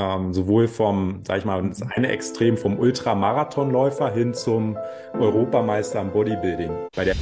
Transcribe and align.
Ähm, 0.00 0.32
sowohl 0.32 0.66
vom, 0.66 1.22
sag 1.26 1.36
ich 1.36 1.44
mal, 1.44 1.68
das 1.68 1.82
eine 1.82 2.08
Extrem 2.08 2.56
vom 2.56 2.78
Ultramarathonläufer 2.78 4.10
hin 4.10 4.32
zum 4.32 4.78
Europameister 5.12 6.00
im 6.00 6.10
Bodybuilding. 6.10 6.70
Bei 6.96 7.04
der 7.04 7.14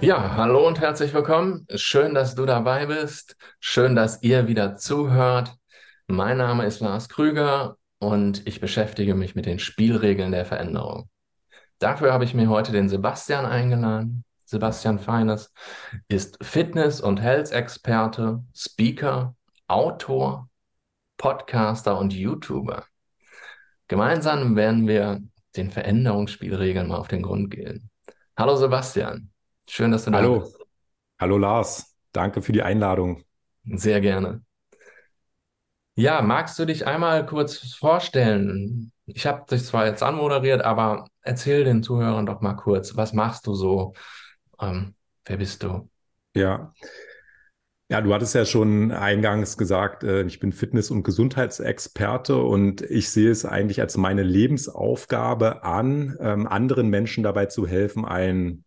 Ja, 0.00 0.36
hallo 0.36 0.66
und 0.66 0.80
herzlich 0.80 1.14
willkommen. 1.14 1.68
Schön, 1.76 2.12
dass 2.12 2.34
du 2.34 2.44
dabei 2.44 2.86
bist. 2.86 3.36
Schön, 3.60 3.94
dass 3.94 4.24
ihr 4.24 4.48
wieder 4.48 4.76
zuhört. 4.76 5.54
Mein 6.08 6.38
Name 6.38 6.66
ist 6.66 6.80
Lars 6.80 7.08
Krüger 7.08 7.76
und 8.00 8.44
ich 8.44 8.60
beschäftige 8.60 9.14
mich 9.14 9.36
mit 9.36 9.46
den 9.46 9.60
Spielregeln 9.60 10.32
der 10.32 10.44
Veränderung. 10.44 11.08
Dafür 11.78 12.12
habe 12.12 12.24
ich 12.24 12.34
mir 12.34 12.48
heute 12.48 12.72
den 12.72 12.88
Sebastian 12.88 13.46
eingeladen. 13.46 14.24
Sebastian 14.54 15.00
Feines 15.00 15.52
ist 16.06 16.38
Fitness- 16.40 17.00
und 17.00 17.20
Health-Experte, 17.20 18.44
Speaker, 18.54 19.34
Autor, 19.66 20.48
Podcaster 21.16 21.98
und 21.98 22.12
YouTuber. 22.12 22.84
Gemeinsam 23.88 24.54
werden 24.54 24.86
wir 24.86 25.20
den 25.56 25.72
Veränderungsspielregeln 25.72 26.86
mal 26.86 26.98
auf 26.98 27.08
den 27.08 27.22
Grund 27.22 27.50
gehen. 27.50 27.90
Hallo 28.38 28.54
Sebastian, 28.54 29.32
schön, 29.68 29.90
dass 29.90 30.04
du 30.04 30.12
da 30.12 30.18
Hallo. 30.18 30.38
bist. 30.38 30.56
Hallo 31.18 31.36
Lars, 31.36 31.96
danke 32.12 32.40
für 32.40 32.52
die 32.52 32.62
Einladung. 32.62 33.24
Sehr 33.64 34.00
gerne. 34.00 34.44
Ja, 35.96 36.22
magst 36.22 36.56
du 36.60 36.64
dich 36.64 36.86
einmal 36.86 37.26
kurz 37.26 37.74
vorstellen? 37.74 38.92
Ich 39.06 39.26
habe 39.26 39.44
dich 39.50 39.64
zwar 39.64 39.86
jetzt 39.86 40.02
anmoderiert, 40.02 40.62
aber 40.62 41.06
erzähl 41.22 41.64
den 41.64 41.82
Zuhörern 41.82 42.26
doch 42.26 42.40
mal 42.40 42.54
kurz, 42.54 42.96
was 42.96 43.12
machst 43.12 43.46
du 43.46 43.54
so? 43.54 43.94
Ähm, 44.60 44.94
wer 45.24 45.36
bist 45.36 45.62
du? 45.62 45.88
Ja. 46.34 46.72
Ja, 47.90 48.00
du 48.00 48.14
hattest 48.14 48.34
ja 48.34 48.46
schon 48.46 48.92
eingangs 48.92 49.58
gesagt, 49.58 50.04
äh, 50.04 50.22
ich 50.24 50.40
bin 50.40 50.52
Fitness- 50.52 50.90
und 50.90 51.02
Gesundheitsexperte 51.02 52.36
und 52.36 52.80
ich 52.80 53.10
sehe 53.10 53.30
es 53.30 53.44
eigentlich 53.44 53.80
als 53.80 53.96
meine 53.98 54.22
Lebensaufgabe 54.22 55.64
an, 55.64 56.16
ähm, 56.18 56.46
anderen 56.46 56.88
Menschen 56.88 57.22
dabei 57.22 57.46
zu 57.46 57.66
helfen, 57.66 58.06
ein 58.06 58.64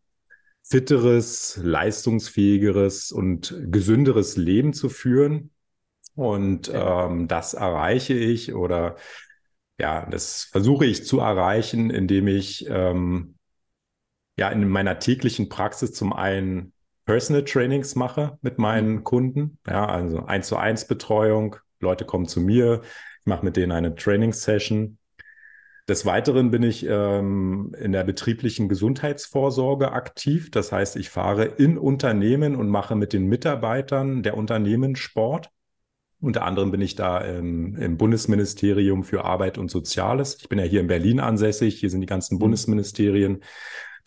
fitteres, 0.63 1.59
leistungsfähigeres 1.61 3.11
und 3.11 3.55
gesünderes 3.71 4.37
Leben 4.37 4.73
zu 4.73 4.87
führen. 4.87 5.51
Und 6.15 6.69
ähm, 6.73 7.27
das 7.27 7.53
erreiche 7.53 8.13
ich 8.13 8.53
oder 8.53 8.97
ja, 9.79 10.05
das 10.09 10.43
versuche 10.43 10.85
ich 10.85 11.05
zu 11.05 11.19
erreichen, 11.19 11.89
indem 11.89 12.27
ich 12.27 12.65
ähm, 12.69 13.36
ja 14.37 14.49
in 14.49 14.67
meiner 14.69 14.99
täglichen 14.99 15.49
Praxis 15.49 15.93
zum 15.93 16.13
einen 16.13 16.73
Personal 17.05 17.43
Trainings 17.45 17.95
mache 17.95 18.37
mit 18.41 18.59
meinen 18.59 19.03
Kunden, 19.03 19.59
ja, 19.67 19.85
also 19.85 20.25
eins 20.25 20.47
zu 20.47 20.57
eins 20.57 20.85
Betreuung. 20.85 21.55
Leute 21.79 22.05
kommen 22.05 22.27
zu 22.27 22.41
mir, 22.41 22.81
ich 22.83 23.25
mache 23.25 23.45
mit 23.45 23.55
denen 23.55 23.71
eine 23.71 23.95
Training-Session. 23.95 24.97
Des 25.87 26.05
Weiteren 26.05 26.51
bin 26.51 26.63
ich 26.63 26.85
ähm, 26.85 27.73
in 27.79 27.93
der 27.93 28.03
betrieblichen 28.03 28.67
Gesundheitsvorsorge 28.67 29.93
aktiv. 29.93 30.51
Das 30.51 30.73
heißt, 30.73 30.97
ich 30.97 31.09
fahre 31.09 31.45
in 31.45 31.77
Unternehmen 31.77 32.57
und 32.57 32.67
mache 32.67 32.95
mit 32.95 33.13
den 33.13 33.27
Mitarbeitern 33.27 34.21
der 34.21 34.35
Unternehmen 34.35 34.97
Sport. 34.97 35.49
Unter 36.19 36.43
anderem 36.43 36.71
bin 36.71 36.81
ich 36.81 36.95
da 36.95 37.19
im, 37.19 37.77
im 37.77 37.95
Bundesministerium 37.95 39.05
für 39.05 39.23
Arbeit 39.23 39.57
und 39.57 39.71
Soziales. 39.71 40.39
Ich 40.41 40.49
bin 40.49 40.59
ja 40.59 40.65
hier 40.65 40.81
in 40.81 40.87
Berlin 40.87 41.21
ansässig. 41.21 41.79
Hier 41.79 41.89
sind 41.89 42.01
die 42.01 42.07
ganzen 42.07 42.37
Bundesministerien. 42.37 43.41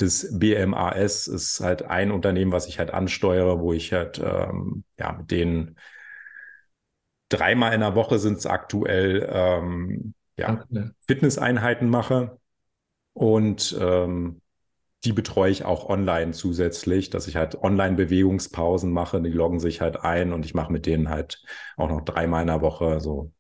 Das 0.01 0.27
BMAS 0.39 1.27
ist 1.27 1.61
halt 1.61 1.83
ein 1.83 2.11
Unternehmen, 2.11 2.53
was 2.53 2.67
ich 2.69 2.79
halt 2.79 2.91
ansteuere, 2.91 3.61
wo 3.61 3.73
ich 3.75 3.93
halt 3.93 4.19
ähm, 4.19 4.85
ja 4.99 5.13
mit 5.13 5.31
denen 5.31 5.77
dreimal 7.29 7.75
in 7.75 7.81
der 7.81 7.95
Woche 7.95 8.19
sind 8.19 8.39
es 8.39 8.47
aktuell 8.47 9.29
ähm, 9.31 10.15
ja, 10.37 10.65
Okay. 10.65 10.91
Fitnesseinheiten 11.07 11.89
mache 11.89 12.39
und 13.15 13.77
ähm, 13.81 14.43
die 15.05 15.13
betreue 15.13 15.51
ich 15.51 15.65
auch 15.65 15.89
online 15.89 16.33
zusätzlich, 16.33 17.11
dass 17.11 17.29
ich 17.29 17.37
halt 17.37 17.63
Online-Bewegungspausen 17.63 18.93
mache. 18.93 19.23
Die 19.23 19.31
loggen 19.31 19.61
sich 19.61 19.81
halt 19.81 20.03
ein 20.03 20.33
und 20.33 20.45
ich 20.47 20.55
mache 20.55 20.73
mit 20.73 20.87
denen 20.87 21.11
halt 21.11 21.43
auch 21.77 21.89
noch 21.89 22.03
dreimal 22.03 22.43
in 22.43 22.49
der 22.49 22.63
Woche 22.63 23.01
so 23.01 23.33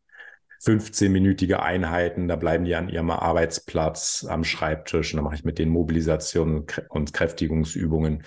15-minütige 0.62 1.60
Einheiten. 1.60 2.28
Da 2.28 2.36
bleiben 2.36 2.64
die 2.64 2.74
an 2.74 2.88
ihrem 2.88 3.10
Arbeitsplatz 3.10 4.26
am 4.28 4.44
Schreibtisch 4.44 5.12
und 5.12 5.18
dann 5.18 5.24
mache 5.24 5.36
ich 5.36 5.44
mit 5.44 5.58
denen 5.58 5.72
Mobilisationen 5.72 6.58
und 6.58 6.70
Krä- 6.70 6.86
und 6.88 7.12
Kräftigungsübungen. 7.12 8.24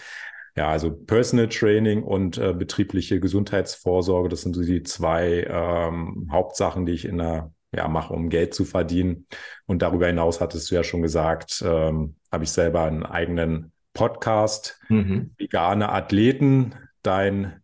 Ja, 0.56 0.70
also 0.70 0.92
Personal 0.92 1.50
Training 1.50 2.04
und 2.04 2.38
äh, 2.38 2.54
betriebliche 2.54 3.20
Gesundheitsvorsorge, 3.20 4.30
das 4.30 4.42
sind 4.42 4.56
so 4.56 4.62
die 4.62 4.84
zwei 4.84 5.48
ähm, 5.50 6.30
Hauptsachen, 6.32 6.86
die 6.86 6.94
ich 6.94 7.06
in 7.06 7.18
der 7.18 7.52
ja, 7.76 7.88
mache, 7.88 8.14
um 8.14 8.30
Geld 8.30 8.54
zu 8.54 8.66
verdienen. 8.66 9.26
Und 9.66 9.82
darüber 9.82 10.08
hinaus 10.08 10.42
hattest 10.42 10.70
du 10.70 10.76
ja 10.76 10.84
schon 10.84 11.02
gesagt, 11.02 11.64
ähm, 11.66 12.16
habe 12.32 12.44
ich 12.44 12.52
selber 12.52 12.84
einen 12.84 13.04
eigenen 13.04 13.72
Podcast, 13.94 14.80
Mhm. 14.90 15.32
Vegane 15.38 15.90
Athleten, 15.90 16.76
dein 17.04 17.62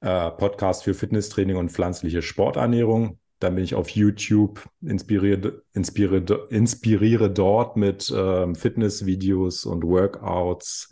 äh, 0.00 0.30
Podcast 0.30 0.84
für 0.84 0.94
Fitnesstraining 0.94 1.56
und 1.56 1.72
pflanzliche 1.72 2.22
Sporternährung. 2.22 3.18
Dann 3.44 3.56
bin 3.56 3.64
ich 3.64 3.74
auf 3.74 3.90
YouTube, 3.90 4.66
inspiriere, 4.80 5.62
inspiriere, 5.74 6.46
inspiriere 6.48 7.30
dort 7.30 7.76
mit 7.76 8.10
ähm, 8.16 8.54
Fitnessvideos 8.54 9.66
und 9.66 9.84
Workouts. 9.84 10.90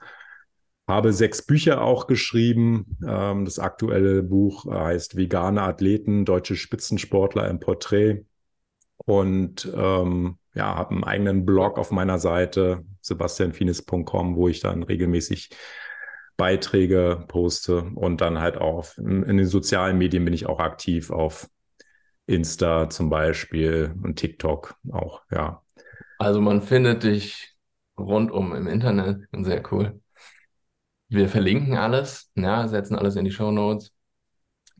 Habe 0.86 1.14
sechs 1.14 1.40
Bücher 1.40 1.80
auch 1.80 2.06
geschrieben. 2.06 2.98
Ähm, 3.08 3.46
das 3.46 3.58
aktuelle 3.58 4.22
Buch 4.22 4.66
heißt 4.66 5.16
Vegane 5.16 5.62
Athleten, 5.62 6.26
deutsche 6.26 6.54
Spitzensportler 6.54 7.48
im 7.48 7.58
Porträt. 7.58 8.26
Und 8.98 9.72
ähm, 9.74 10.36
ja, 10.54 10.74
habe 10.76 10.90
einen 10.90 11.04
eigenen 11.04 11.46
Blog 11.46 11.78
auf 11.78 11.90
meiner 11.90 12.18
Seite, 12.18 12.84
sebastianfinis.com, 13.00 14.36
wo 14.36 14.48
ich 14.48 14.60
dann 14.60 14.82
regelmäßig 14.82 15.48
Beiträge 16.36 17.24
poste 17.28 17.84
und 17.94 18.20
dann 18.20 18.40
halt 18.40 18.58
auch 18.58 18.98
in, 18.98 19.22
in 19.22 19.38
den 19.38 19.46
sozialen 19.46 19.96
Medien 19.96 20.26
bin 20.26 20.34
ich 20.34 20.44
auch 20.44 20.60
aktiv 20.60 21.10
auf 21.10 21.48
Insta 22.26 22.88
zum 22.88 23.10
Beispiel 23.10 23.94
und 24.02 24.16
TikTok 24.16 24.76
auch, 24.92 25.22
ja. 25.30 25.62
Also 26.18 26.40
man 26.40 26.62
findet 26.62 27.02
dich 27.02 27.54
rundum 27.98 28.54
im 28.54 28.66
Internet. 28.66 29.28
Sehr 29.32 29.62
cool. 29.72 30.00
Wir 31.08 31.28
verlinken 31.28 31.76
alles, 31.76 32.30
ja, 32.36 32.66
setzen 32.68 32.96
alles 32.96 33.16
in 33.16 33.24
die 33.24 33.30
Shownotes. 33.30 33.92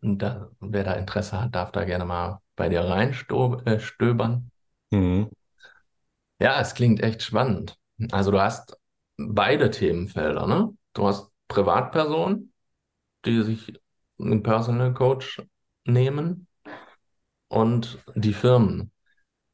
Und 0.01 0.19
da, 0.21 0.51
wer 0.61 0.85
da 0.85 0.95
Interesse 0.95 1.41
hat, 1.41 1.55
darf 1.55 1.73
da 1.73 1.85
gerne 1.85 2.05
mal 2.05 2.41
bei 2.57 2.69
dir 2.69 2.83
reinstöbern. 2.83 4.51
Mhm. 4.93 5.31
Ja, 6.41 6.61
es 6.61 6.75
klingt 6.75 7.03
echt 7.03 7.23
spannend. 7.23 7.77
Also 8.11 8.31
du 8.31 8.41
hast 8.41 8.77
beide 9.17 9.71
Themenfelder, 9.71 10.47
ne? 10.47 10.77
Du 10.93 11.07
hast 11.07 11.31
Privatpersonen, 11.49 12.53
die 13.27 13.43
sich 13.43 13.81
einen 14.19 14.43
Personal 14.43 14.95
Coach 14.95 15.43
nehmen 15.85 16.49
und 17.53 17.99
die 18.15 18.33
Firmen. 18.35 18.93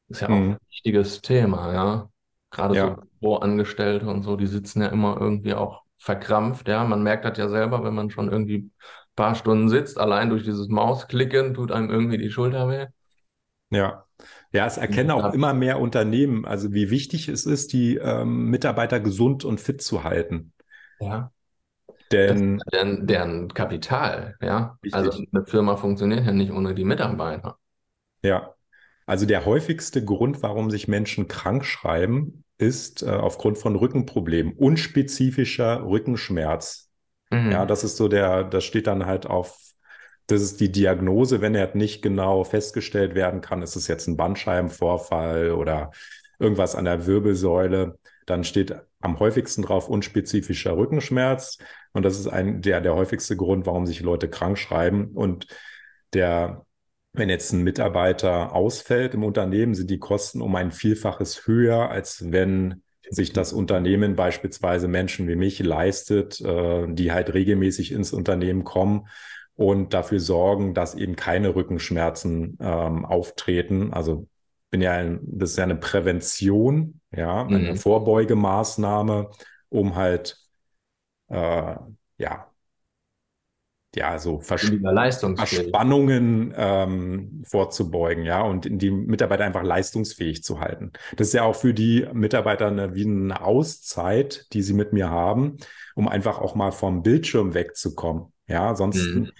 Ist 0.09 0.21
ja 0.21 0.31
auch 0.31 0.39
Mhm. 0.39 0.57
ein 0.59 0.67
wichtiges 0.69 1.21
Thema, 1.21 1.73
ja. 1.73 2.09
Gerade 2.51 2.75
so 2.75 2.89
Ja, 2.89 3.03
Büroangestellte 3.21 4.07
und 4.09 4.23
so, 4.23 4.35
die 4.37 4.47
sitzen 4.47 4.81
ja 4.81 4.89
immer 4.89 5.17
irgendwie 5.21 5.53
auch 5.55 5.83
verkrampft, 5.99 6.67
ja. 6.67 6.83
Man 6.85 7.03
merkt 7.03 7.25
das 7.25 7.37
ja 7.37 7.49
selber, 7.49 7.83
wenn 7.83 7.95
man 7.95 8.09
schon 8.11 8.31
irgendwie 8.31 8.57
ein 8.59 8.73
paar 9.15 9.35
Stunden 9.35 9.69
sitzt, 9.69 9.99
allein 9.99 10.29
durch 10.29 10.43
dieses 10.43 10.69
Mausklicken 10.69 11.53
tut 11.55 11.71
einem 11.71 11.89
irgendwie 11.91 12.17
die 12.17 12.31
Schulter 12.31 12.69
weh. 12.69 12.87
ja. 13.69 14.05
Ja, 14.51 14.65
es 14.65 14.77
erkennen 14.77 15.11
auch 15.11 15.29
immer 15.29 15.53
mehr 15.53 15.79
Unternehmen, 15.79 16.43
also 16.45 16.73
wie 16.73 16.89
wichtig 16.89 17.27
es 17.29 17.45
ist, 17.45 17.71
die 17.73 17.97
ähm, 17.97 18.45
Mitarbeiter 18.49 18.99
gesund 18.99 19.45
und 19.45 19.61
fit 19.61 19.81
zu 19.81 20.03
halten. 20.03 20.53
ja. 20.99 21.31
Denn 22.27 22.61
deren, 22.71 23.07
deren 23.07 23.53
Kapital, 23.53 24.37
ja. 24.41 24.77
Also 24.91 25.11
richtig, 25.11 25.29
eine 25.33 25.45
Firma 25.45 25.77
funktioniert 25.77 26.25
ja 26.25 26.31
nicht 26.33 26.51
ohne 26.51 26.75
die 26.75 26.85
Mitarbeiter. 26.85 27.57
Ja. 28.23 28.53
Also 29.05 29.25
der 29.25 29.45
häufigste 29.45 30.03
Grund, 30.05 30.43
warum 30.43 30.69
sich 30.69 30.87
Menschen 30.87 31.27
krank 31.27 31.65
schreiben, 31.65 32.43
ist 32.57 33.01
äh, 33.03 33.07
aufgrund 33.09 33.57
von 33.57 33.75
Rückenproblemen, 33.75 34.53
unspezifischer 34.53 35.83
Rückenschmerz. 35.85 36.89
Ja, 37.31 37.63
Mhm. 37.63 37.67
das 37.67 37.83
ist 37.83 37.97
so 37.97 38.07
der, 38.07 38.43
das 38.43 38.63
steht 38.65 38.87
dann 38.87 39.05
halt 39.05 39.25
auf, 39.27 39.57
das 40.27 40.41
ist 40.41 40.59
die 40.59 40.71
Diagnose, 40.71 41.41
wenn 41.41 41.55
er 41.55 41.75
nicht 41.75 42.01
genau 42.01 42.43
festgestellt 42.43 43.15
werden 43.15 43.41
kann, 43.41 43.61
ist 43.61 43.75
es 43.75 43.87
jetzt 43.87 44.07
ein 44.07 44.17
Bandscheibenvorfall 44.17 45.51
oder 45.51 45.91
irgendwas 46.39 46.75
an 46.75 46.85
der 46.85 47.05
Wirbelsäule, 47.05 47.97
dann 48.25 48.43
steht 48.43 48.75
am 49.01 49.19
häufigsten 49.19 49.61
drauf 49.63 49.89
unspezifischer 49.89 50.75
Rückenschmerz. 50.77 51.57
Und 51.93 52.03
das 52.03 52.19
ist 52.19 52.27
ein, 52.27 52.61
der, 52.61 52.81
der 52.81 52.95
häufigste 52.95 53.35
Grund, 53.35 53.65
warum 53.65 53.85
sich 53.87 54.01
Leute 54.01 54.29
krank 54.29 54.57
schreiben. 54.57 55.09
Und 55.13 55.47
der, 56.13 56.65
wenn 57.13 57.29
jetzt 57.29 57.51
ein 57.53 57.63
Mitarbeiter 57.63 58.53
ausfällt 58.53 59.13
im 59.13 59.23
Unternehmen, 59.23 59.73
sind 59.73 59.89
die 59.89 59.99
Kosten 59.99 60.41
um 60.41 60.55
ein 60.55 60.71
Vielfaches 60.71 61.47
höher, 61.47 61.89
als 61.89 62.31
wenn 62.31 62.83
sich 63.09 63.33
das 63.33 63.53
Unternehmen 63.53 64.15
beispielsweise 64.15 64.87
Menschen 64.87 65.27
wie 65.27 65.35
mich 65.35 65.59
leistet, 65.59 66.39
äh, 66.41 66.85
die 66.87 67.11
halt 67.11 67.33
regelmäßig 67.33 67.91
ins 67.91 68.13
Unternehmen 68.13 68.63
kommen 68.63 69.07
und 69.55 69.93
dafür 69.93 70.19
sorgen, 70.19 70.73
dass 70.73 70.95
eben 70.95 71.15
keine 71.15 71.55
Rückenschmerzen 71.55 72.57
ähm, 72.61 73.05
auftreten. 73.05 73.91
Also 73.93 74.27
bin 74.69 74.81
ja, 74.81 74.93
ein, 74.93 75.19
das 75.23 75.51
ist 75.51 75.57
ja 75.57 75.63
eine 75.63 75.75
Prävention, 75.75 77.01
ja, 77.11 77.43
eine 77.43 77.71
mhm. 77.71 77.77
Vorbeugemaßnahme, 77.77 79.31
um 79.69 79.95
halt 79.95 80.37
äh, 81.29 81.75
ja 82.19 82.48
ja, 83.95 84.19
so 84.19 84.39
Vers 84.39 84.71
Verspannungen 85.35 86.53
ähm, 86.55 87.43
vorzubeugen, 87.47 88.23
ja, 88.23 88.41
und 88.41 88.67
die 88.69 88.91
Mitarbeiter 88.91 89.45
einfach 89.45 89.63
leistungsfähig 89.63 90.43
zu 90.43 90.59
halten. 90.59 90.91
Das 91.17 91.27
ist 91.27 91.33
ja 91.33 91.43
auch 91.43 91.55
für 91.55 91.73
die 91.73 92.07
Mitarbeiter 92.13 92.67
eine, 92.67 92.93
wie 92.93 93.05
eine 93.05 93.41
Auszeit, 93.41 94.45
die 94.53 94.61
sie 94.61 94.73
mit 94.73 94.93
mir 94.93 95.09
haben, 95.09 95.57
um 95.95 96.07
einfach 96.07 96.39
auch 96.39 96.53
mal 96.53 96.71
vom 96.71 97.01
Bildschirm 97.01 97.55
wegzukommen. 97.55 98.31
Ja, 98.47 98.75
sonst 98.75 99.03
mhm. 99.03 99.31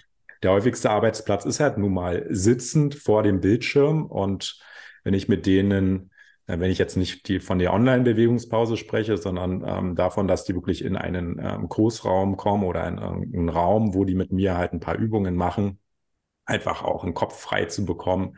der 0.42 0.52
häufigste 0.52 0.90
Arbeitsplatz 0.90 1.44
ist 1.44 1.60
halt 1.60 1.78
nun 1.78 1.94
mal 1.94 2.26
sitzend 2.28 2.96
vor 2.96 3.22
dem 3.22 3.40
Bildschirm 3.40 4.04
und 4.06 4.60
wenn 5.04 5.14
ich 5.14 5.28
mit 5.28 5.46
denen 5.46 6.09
wenn 6.58 6.70
ich 6.70 6.78
jetzt 6.78 6.96
nicht 6.96 7.28
die, 7.28 7.38
von 7.38 7.58
der 7.58 7.72
Online-Bewegungspause 7.72 8.76
spreche, 8.76 9.16
sondern 9.16 9.62
ähm, 9.66 9.94
davon, 9.94 10.26
dass 10.26 10.44
die 10.44 10.54
wirklich 10.54 10.84
in 10.84 10.96
einen 10.96 11.38
ähm, 11.38 11.68
Großraum 11.68 12.36
kommen 12.36 12.64
oder 12.64 12.86
in 12.88 12.98
einen 12.98 13.48
Raum, 13.48 13.94
wo 13.94 14.04
die 14.04 14.14
mit 14.14 14.32
mir 14.32 14.56
halt 14.56 14.72
ein 14.72 14.80
paar 14.80 14.96
Übungen 14.96 15.36
machen, 15.36 15.78
einfach 16.46 16.82
auch 16.82 17.04
einen 17.04 17.14
Kopf 17.14 17.38
frei 17.38 17.66
zu 17.66 17.84
bekommen. 17.84 18.36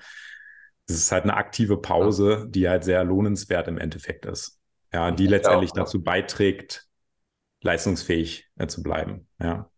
Das 0.87 0.97
ist 0.97 1.12
halt 1.12 1.25
eine 1.25 1.35
aktive 1.35 1.76
Pause, 1.79 2.47
die 2.50 2.69
halt 2.69 2.85
sehr 2.85 3.05
lohnenswert 3.05 3.69
im 3.69 3.79
Endeffekt 3.79 4.26
ist. 4.26 4.58
Ja, 4.93 5.11
die 5.11 5.26
letztendlich 5.26 5.70
ja, 5.75 5.82
dazu 5.82 6.03
beiträgt, 6.03 6.87
leistungsfähig 7.62 8.50
äh, 8.56 8.67
zu 8.67 8.82
bleiben. 8.82 9.26
Ja. 9.41 9.70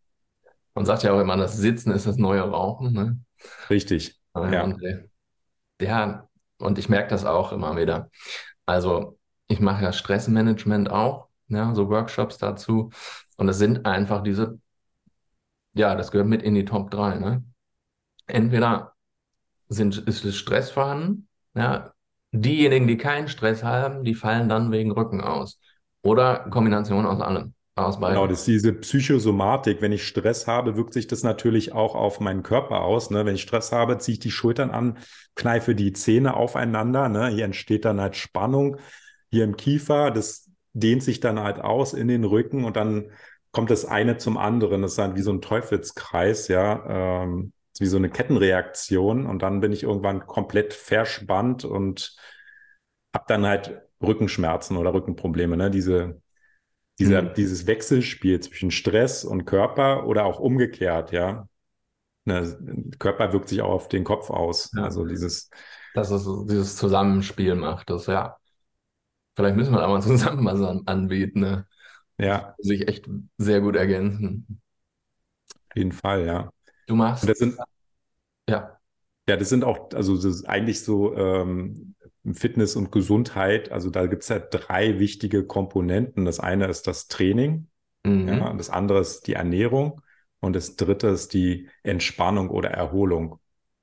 Man 0.74 0.86
sagt 0.86 1.04
ja 1.04 1.12
auch 1.12 1.20
immer, 1.20 1.36
das 1.36 1.56
Sitzen 1.56 1.92
ist 1.92 2.06
das 2.06 2.16
neue 2.16 2.40
Rauchen. 2.40 2.92
Ne? 2.92 3.20
Richtig. 3.70 4.20
Ja. 4.34 4.76
ja, 5.80 6.28
und 6.64 6.78
ich 6.78 6.88
merke 6.88 7.10
das 7.10 7.24
auch 7.24 7.52
immer 7.52 7.76
wieder. 7.76 8.10
Also 8.66 9.18
ich 9.46 9.60
mache 9.60 9.84
ja 9.84 9.92
Stressmanagement 9.92 10.90
auch, 10.90 11.28
ja, 11.48 11.74
so 11.74 11.90
Workshops 11.90 12.38
dazu. 12.38 12.90
Und 13.36 13.48
es 13.48 13.58
sind 13.58 13.86
einfach 13.86 14.22
diese, 14.22 14.58
ja, 15.74 15.94
das 15.94 16.10
gehört 16.10 16.28
mit 16.28 16.42
in 16.42 16.54
die 16.54 16.64
Top 16.64 16.90
3. 16.90 17.16
Ne? 17.16 17.44
Entweder 18.26 18.94
sind, 19.68 19.98
ist 19.98 20.24
es 20.24 20.36
Stress 20.36 20.70
vorhanden, 20.70 21.28
ja, 21.54 21.92
diejenigen, 22.32 22.86
die 22.86 22.96
keinen 22.96 23.28
Stress 23.28 23.62
haben, 23.62 24.04
die 24.04 24.14
fallen 24.14 24.48
dann 24.48 24.72
wegen 24.72 24.90
Rücken 24.90 25.20
aus. 25.20 25.58
Oder 26.02 26.48
Kombination 26.50 27.06
aus 27.06 27.20
allem. 27.20 27.53
Aus 27.76 27.98
beiden. 27.98 28.14
Genau, 28.14 28.28
das 28.28 28.40
ist 28.40 28.46
diese 28.46 28.72
Psychosomatik. 28.72 29.82
Wenn 29.82 29.90
ich 29.90 30.06
Stress 30.06 30.46
habe, 30.46 30.76
wirkt 30.76 30.92
sich 30.92 31.08
das 31.08 31.24
natürlich 31.24 31.72
auch 31.72 31.96
auf 31.96 32.20
meinen 32.20 32.44
Körper 32.44 32.82
aus. 32.82 33.10
Ne? 33.10 33.26
Wenn 33.26 33.34
ich 33.34 33.42
Stress 33.42 33.72
habe, 33.72 33.98
ziehe 33.98 34.14
ich 34.14 34.20
die 34.20 34.30
Schultern 34.30 34.70
an, 34.70 34.98
kneife 35.34 35.74
die 35.74 35.92
Zähne 35.92 36.36
aufeinander. 36.36 37.08
Ne? 37.08 37.28
Hier 37.28 37.44
entsteht 37.44 37.84
dann 37.84 38.00
halt 38.00 38.14
Spannung 38.14 38.76
hier 39.30 39.42
im 39.42 39.56
Kiefer. 39.56 40.12
Das 40.12 40.48
dehnt 40.72 41.02
sich 41.02 41.18
dann 41.18 41.40
halt 41.40 41.60
aus 41.60 41.94
in 41.94 42.06
den 42.06 42.24
Rücken 42.24 42.64
und 42.64 42.76
dann 42.76 43.10
kommt 43.50 43.70
das 43.70 43.84
eine 43.84 44.18
zum 44.18 44.36
anderen. 44.36 44.82
Das 44.82 44.92
ist 44.92 44.98
dann 44.98 45.16
wie 45.16 45.22
so 45.22 45.32
ein 45.32 45.42
Teufelskreis, 45.42 46.46
ja, 46.46 47.22
ähm, 47.24 47.52
wie 47.78 47.86
so 47.86 47.96
eine 47.96 48.10
Kettenreaktion. 48.10 49.26
Und 49.26 49.42
dann 49.42 49.60
bin 49.60 49.72
ich 49.72 49.82
irgendwann 49.82 50.26
komplett 50.26 50.74
verspannt 50.74 51.64
und 51.64 52.16
habe 53.12 53.24
dann 53.26 53.46
halt 53.46 53.82
Rückenschmerzen 54.00 54.76
oder 54.76 54.94
Rückenprobleme. 54.94 55.56
Ne? 55.56 55.70
Diese 55.70 56.20
dieser, 56.98 57.22
mhm. 57.22 57.34
dieses 57.34 57.66
Wechselspiel 57.66 58.40
zwischen 58.40 58.70
Stress 58.70 59.24
und 59.24 59.44
Körper 59.44 60.06
oder 60.06 60.24
auch 60.24 60.38
umgekehrt, 60.38 61.12
ja. 61.12 61.48
Ne, 62.24 62.94
Körper 62.98 63.32
wirkt 63.32 63.48
sich 63.48 63.60
auch 63.60 63.72
auf 63.72 63.88
den 63.88 64.04
Kopf 64.04 64.30
aus. 64.30 64.70
Ja. 64.74 64.84
Also 64.84 65.04
dieses. 65.04 65.50
Dass 65.94 66.10
es 66.10 66.26
dieses 66.46 66.76
Zusammenspiel 66.76 67.54
macht, 67.54 67.90
das 67.90 68.06
ja. 68.06 68.36
Vielleicht 69.36 69.56
müssen 69.56 69.72
wir 69.72 69.80
da 69.80 69.88
mal 69.88 70.02
zusammen 70.02 70.44
was 70.44 70.60
anbieten, 70.86 71.40
ne? 71.40 71.66
Ja. 72.18 72.54
Sich 72.58 72.88
echt 72.88 73.08
sehr 73.38 73.60
gut 73.60 73.76
ergänzen. 73.76 74.60
Auf 75.70 75.76
jeden 75.76 75.92
Fall, 75.92 76.24
ja. 76.24 76.50
Du 76.86 76.94
machst. 76.94 77.24
Und 77.24 77.30
das 77.30 77.38
sind, 77.38 77.58
ja. 78.48 78.78
Ja, 79.28 79.36
das 79.36 79.48
sind 79.48 79.64
auch, 79.64 79.90
also 79.94 80.16
das 80.16 80.24
ist 80.24 80.44
eigentlich 80.44 80.84
so 80.84 81.16
ähm, 81.16 81.93
Fitness 82.32 82.74
und 82.74 82.90
Gesundheit, 82.90 83.70
also 83.70 83.90
da 83.90 84.06
gibt 84.06 84.22
es 84.22 84.30
ja 84.30 84.38
drei 84.38 84.98
wichtige 84.98 85.44
Komponenten. 85.44 86.24
Das 86.24 86.40
eine 86.40 86.66
ist 86.68 86.86
das 86.86 87.06
Training, 87.06 87.68
mhm. 88.04 88.28
ja, 88.28 88.52
das 88.54 88.70
andere 88.70 89.00
ist 89.00 89.26
die 89.26 89.34
Ernährung 89.34 90.00
und 90.40 90.56
das 90.56 90.76
dritte 90.76 91.08
ist 91.08 91.34
die 91.34 91.68
Entspannung 91.82 92.48
oder 92.48 92.70
Erholung. 92.70 93.40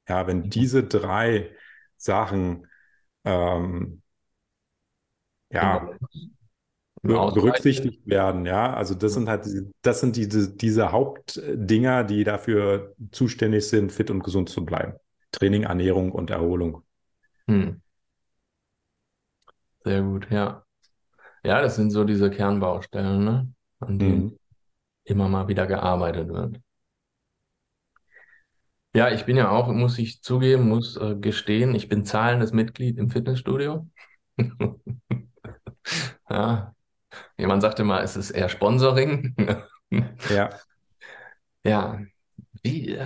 Ja, 0.10 0.26
wenn 0.26 0.40
mhm. 0.40 0.50
diese 0.50 0.84
drei 0.84 1.52
Sachen 1.98 2.68
ähm, 3.26 4.02
ja, 5.52 5.90
berücksichtigt 7.04 8.08
werden, 8.08 8.46
ja, 8.46 8.74
also 8.74 8.96
das 8.96 9.14
sind 9.14 9.30
halt 9.30 9.48
das 9.84 10.00
sind 10.00 10.16
diese, 10.16 10.56
diese 10.56 10.92
Hauptdinger, 10.92 12.04
die 12.04 12.24
dafür 12.24 12.96
zuständig 13.12 13.68
sind, 13.68 13.92
fit 13.92 14.10
und 14.10 14.24
gesund 14.24 14.50
zu 14.50 14.66
bleiben. 14.66 14.94
Training, 15.32 15.64
Ernährung 15.64 16.12
und 16.12 16.30
Erholung. 16.32 16.84
Hm. 17.48 17.82
Sehr 19.83 20.01
gut, 20.01 20.30
ja. 20.30 20.63
Ja, 21.44 21.62
das 21.62 21.75
sind 21.75 21.92
so 21.92 22.04
diese 22.04 22.30
Kernbaustellen, 22.30 23.24
ne? 23.24 23.54
an 23.80 23.98
denen 24.00 24.24
mhm. 24.24 24.39
immer 25.06 25.28
mal 25.28 25.48
wieder 25.48 25.66
gearbeitet 25.68 26.30
wird. 26.30 26.60
Ja, 28.94 29.10
ich 29.10 29.25
bin 29.25 29.38
ja 29.38 29.50
auch, 29.50 29.69
muss 29.69 29.98
ich 29.98 30.22
zugeben, 30.22 30.68
muss 30.68 30.98
äh, 30.98 31.16
gestehen, 31.16 31.74
ich 31.75 31.88
bin 31.88 32.06
zahlendes 32.06 32.51
Mitglied 32.51 32.98
im 32.98 33.10
Fitnessstudio. 33.10 33.88
ja, 36.30 36.75
jemand 37.38 37.62
sagte 37.62 37.83
mal, 37.83 38.04
es 38.04 38.18
ist 38.18 38.31
eher 38.31 38.50
Sponsoring. 38.50 39.36
ja. 40.30 40.50
Ja, 41.63 42.01
wie, 42.63 42.98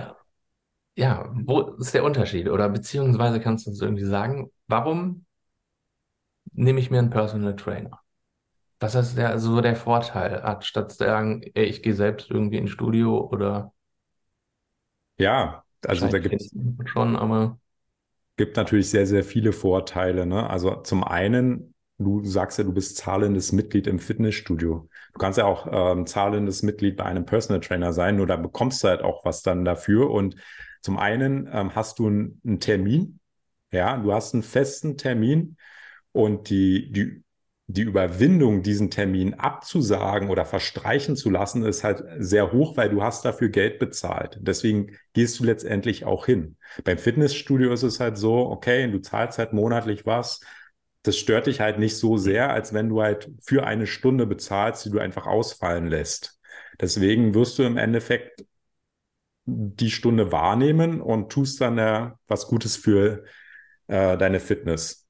ja, 0.96 1.30
wo 1.44 1.60
ist 1.76 1.94
der 1.94 2.04
Unterschied? 2.04 2.48
Oder 2.48 2.68
beziehungsweise 2.68 3.38
kannst 3.38 3.66
du 3.66 3.70
uns 3.70 3.80
irgendwie 3.82 4.04
sagen, 4.04 4.50
warum 4.66 5.25
nehme 6.56 6.80
ich 6.80 6.90
mir 6.90 6.98
einen 6.98 7.10
Personal 7.10 7.54
Trainer. 7.54 8.00
Das 8.78 8.94
ist 8.94 9.16
ja 9.16 9.38
so 9.38 9.60
der 9.60 9.76
Vorteil, 9.76 10.40
anstatt 10.40 10.92
zu 10.92 10.98
sagen, 10.98 11.42
ey, 11.54 11.64
ich 11.64 11.82
gehe 11.82 11.94
selbst 11.94 12.30
irgendwie 12.30 12.58
ins 12.58 12.70
Studio 12.70 13.26
oder. 13.30 13.72
Ja, 15.18 15.64
also 15.86 16.08
da 16.08 16.18
gibt 16.18 16.34
es 16.34 16.54
schon, 16.86 17.16
aber. 17.16 17.58
Gibt 18.36 18.56
natürlich 18.56 18.90
sehr, 18.90 19.06
sehr 19.06 19.24
viele 19.24 19.52
Vorteile. 19.52 20.26
Ne? 20.26 20.48
Also 20.48 20.76
zum 20.82 21.04
einen, 21.04 21.74
du 21.96 22.22
sagst 22.22 22.58
ja, 22.58 22.64
du 22.64 22.74
bist 22.74 22.98
zahlendes 22.98 23.52
Mitglied 23.52 23.86
im 23.86 23.98
Fitnessstudio. 23.98 24.88
Du 25.14 25.18
kannst 25.18 25.38
ja 25.38 25.46
auch 25.46 25.66
ähm, 25.70 26.06
zahlendes 26.06 26.62
Mitglied 26.62 26.98
bei 26.98 27.04
einem 27.04 27.24
Personal 27.24 27.60
Trainer 27.60 27.94
sein, 27.94 28.16
nur 28.16 28.26
da 28.26 28.36
bekommst 28.36 28.84
du 28.84 28.88
halt 28.88 29.00
auch 29.00 29.24
was 29.24 29.40
dann 29.40 29.64
dafür. 29.64 30.10
Und 30.10 30.36
zum 30.82 30.98
einen 30.98 31.48
ähm, 31.50 31.74
hast 31.74 31.98
du 31.98 32.08
einen 32.08 32.60
Termin, 32.60 33.20
ja, 33.72 33.96
du 33.96 34.12
hast 34.12 34.34
einen 34.34 34.42
festen 34.42 34.98
Termin 34.98 35.56
und 36.16 36.48
die, 36.50 36.90
die, 36.92 37.22
die 37.66 37.82
Überwindung, 37.82 38.62
diesen 38.62 38.90
Termin 38.90 39.34
abzusagen 39.34 40.30
oder 40.30 40.44
verstreichen 40.46 41.16
zu 41.16 41.30
lassen, 41.30 41.64
ist 41.64 41.84
halt 41.84 42.02
sehr 42.18 42.52
hoch, 42.52 42.76
weil 42.76 42.88
du 42.88 43.02
hast 43.02 43.24
dafür 43.24 43.48
Geld 43.48 43.78
bezahlt. 43.78 44.38
Deswegen 44.40 44.96
gehst 45.12 45.38
du 45.38 45.44
letztendlich 45.44 46.04
auch 46.04 46.26
hin. 46.26 46.56
Beim 46.84 46.98
Fitnessstudio 46.98 47.72
ist 47.72 47.82
es 47.82 48.00
halt 48.00 48.16
so, 48.16 48.48
okay, 48.50 48.90
du 48.90 49.00
zahlst 49.00 49.38
halt 49.38 49.52
monatlich 49.52 50.06
was. 50.06 50.40
Das 51.02 51.16
stört 51.18 51.46
dich 51.46 51.60
halt 51.60 51.78
nicht 51.78 51.96
so 51.96 52.16
sehr, 52.16 52.50
als 52.50 52.72
wenn 52.72 52.88
du 52.88 53.02
halt 53.02 53.30
für 53.42 53.66
eine 53.66 53.86
Stunde 53.86 54.26
bezahlst, 54.26 54.84
die 54.86 54.90
du 54.90 54.98
einfach 54.98 55.26
ausfallen 55.26 55.86
lässt. 55.88 56.40
Deswegen 56.80 57.34
wirst 57.34 57.58
du 57.58 57.62
im 57.64 57.76
Endeffekt 57.76 58.44
die 59.44 59.90
Stunde 59.90 60.32
wahrnehmen 60.32 61.00
und 61.00 61.30
tust 61.30 61.60
dann 61.60 61.78
ja 61.78 62.18
was 62.26 62.46
Gutes 62.48 62.76
für 62.76 63.24
äh, 63.86 64.16
deine 64.18 64.40
Fitness. 64.40 65.05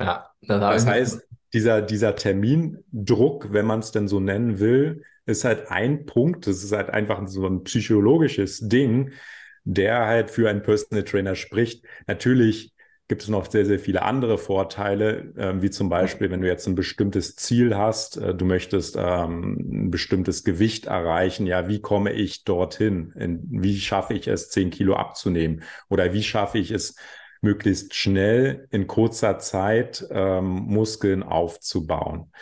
Ja, 0.00 0.30
das, 0.42 0.86
heißt, 0.86 1.26
dieser, 1.52 1.82
dieser 1.82 2.14
Termindruck, 2.14 3.52
wenn 3.52 3.66
man 3.66 3.80
es 3.80 3.90
denn 3.90 4.08
so 4.08 4.20
nennen 4.20 4.58
will, 4.58 5.02
ist 5.26 5.44
halt 5.44 5.70
ein 5.70 6.06
Punkt. 6.06 6.46
Das 6.46 6.62
ist 6.62 6.72
halt 6.72 6.90
einfach 6.90 7.26
so 7.26 7.46
ein 7.46 7.64
psychologisches 7.64 8.60
Ding, 8.68 9.12
der 9.64 10.06
halt 10.06 10.30
für 10.30 10.48
einen 10.48 10.62
Personal 10.62 11.04
Trainer 11.04 11.34
spricht. 11.34 11.84
Natürlich 12.06 12.72
gibt 13.08 13.22
es 13.22 13.28
noch 13.28 13.50
sehr, 13.50 13.64
sehr 13.64 13.78
viele 13.78 14.02
andere 14.02 14.36
Vorteile, 14.36 15.32
äh, 15.36 15.62
wie 15.62 15.70
zum 15.70 15.88
Beispiel, 15.88 16.30
wenn 16.30 16.42
du 16.42 16.46
jetzt 16.46 16.66
ein 16.66 16.74
bestimmtes 16.74 17.36
Ziel 17.36 17.74
hast, 17.74 18.18
äh, 18.18 18.34
du 18.34 18.44
möchtest 18.44 18.96
ähm, 18.98 19.86
ein 19.86 19.90
bestimmtes 19.90 20.44
Gewicht 20.44 20.86
erreichen, 20.86 21.46
ja, 21.46 21.68
wie 21.68 21.80
komme 21.80 22.12
ich 22.12 22.44
dorthin? 22.44 23.12
In, 23.16 23.40
wie 23.50 23.78
schaffe 23.80 24.12
ich 24.12 24.28
es, 24.28 24.50
10 24.50 24.70
Kilo 24.70 24.94
abzunehmen? 24.94 25.62
Oder 25.88 26.12
wie 26.12 26.22
schaffe 26.22 26.58
ich 26.58 26.70
es, 26.70 26.96
möglichst 27.42 27.94
schnell 27.94 28.66
in 28.70 28.86
kurzer 28.86 29.38
Zeit 29.38 30.06
ähm, 30.10 30.44
Muskeln 30.44 31.22
aufzubauen. 31.22 32.32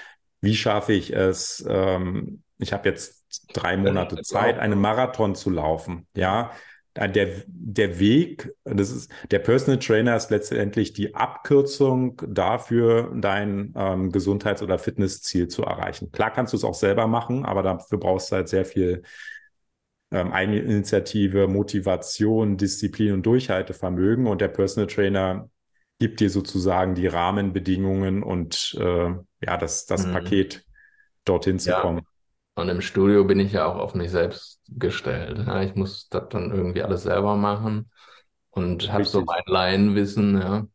wie 0.41 0.55
schaffe 0.55 0.93
ich 0.93 1.13
es? 1.13 1.65
Ähm, 1.69 2.43
ich 2.59 2.73
habe 2.73 2.89
jetzt 2.89 3.25
drei 3.53 3.77
Monate 3.77 4.23
Zeit, 4.23 4.59
einen 4.59 4.81
Marathon 4.81 5.35
zu 5.35 5.51
laufen. 5.51 6.07
Ja, 6.17 6.53
der, 6.97 7.29
der 7.47 7.99
Weg, 7.99 8.51
das 8.65 8.91
ist, 8.91 9.11
der 9.31 9.41
Personal 9.41 9.79
Trainer 9.79 10.17
ist 10.17 10.31
letztendlich 10.31 10.95
die 10.95 11.15
Abkürzung 11.15 12.23
dafür, 12.27 13.13
dein 13.15 13.75
ähm, 13.77 14.11
Gesundheits- 14.11 14.63
oder 14.63 14.79
Fitnessziel 14.79 15.49
zu 15.49 15.63
erreichen. 15.63 16.11
Klar 16.11 16.33
kannst 16.33 16.55
du 16.55 16.57
es 16.57 16.65
auch 16.65 16.75
selber 16.75 17.07
machen, 17.07 17.45
aber 17.45 17.63
dafür 17.63 17.99
brauchst 17.99 18.31
du 18.31 18.37
halt 18.37 18.49
sehr 18.49 18.65
viel 18.65 19.03
ähm, 20.11 20.33
Eigeninitiative, 20.33 21.49
Motivation, 21.49 22.57
Disziplin 22.57 23.13
und 23.13 23.27
Durchhaltevermögen. 23.27 24.27
Und 24.27 24.41
der 24.41 24.49
Personal 24.49 24.87
Trainer 24.87 25.51
gibt 25.99 26.21
dir 26.21 26.31
sozusagen 26.31 26.95
die 26.95 27.07
Rahmenbedingungen 27.07 28.23
und 28.23 28.77
äh, 28.79 29.15
ja, 29.41 29.57
das, 29.57 29.87
das 29.87 30.07
mhm. 30.07 30.13
Paket 30.13 30.65
dorthin 31.25 31.59
zu 31.59 31.71
ja. 31.71 31.81
kommen. 31.81 32.03
Und 32.55 32.69
im 32.69 32.81
Studio 32.81 33.25
bin 33.25 33.39
ich 33.39 33.53
ja 33.53 33.67
auch 33.67 33.77
auf 33.77 33.95
mich 33.95 34.11
selbst 34.11 34.61
gestellt. 34.69 35.45
Ja, 35.47 35.63
ich 35.63 35.75
muss 35.75 36.09
das 36.09 36.29
dann 36.31 36.51
irgendwie 36.53 36.83
alles 36.83 37.03
selber 37.03 37.37
machen 37.37 37.91
und 38.51 38.91
habe 38.91 39.05
so 39.05 39.23
mein 39.23 39.43
Laienwissen, 39.47 40.41
ja. 40.41 40.67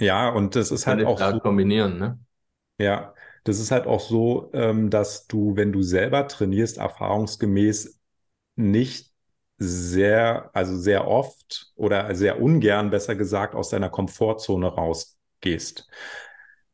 Ja, 0.00 0.30
und 0.30 0.56
das 0.56 0.72
ist 0.72 0.86
halt 0.86 1.04
auch 1.06 1.18
so, 1.18 1.38
kombinieren, 1.38 1.98
ne? 1.98 2.18
Ja, 2.78 3.14
das 3.44 3.60
ist 3.60 3.70
halt 3.70 3.86
auch 3.86 4.00
so, 4.00 4.50
ähm, 4.52 4.90
dass 4.90 5.28
du, 5.28 5.54
wenn 5.54 5.72
du 5.72 5.82
selber 5.82 6.26
trainierst, 6.26 6.78
erfahrungsgemäß 6.78 7.95
nicht 8.56 9.12
sehr, 9.58 10.50
also 10.52 10.76
sehr 10.76 11.08
oft 11.08 11.72
oder 11.76 12.14
sehr 12.14 12.40
ungern, 12.42 12.90
besser 12.90 13.14
gesagt, 13.16 13.54
aus 13.54 13.70
deiner 13.70 13.88
Komfortzone 13.88 14.66
rausgehst. 14.66 15.88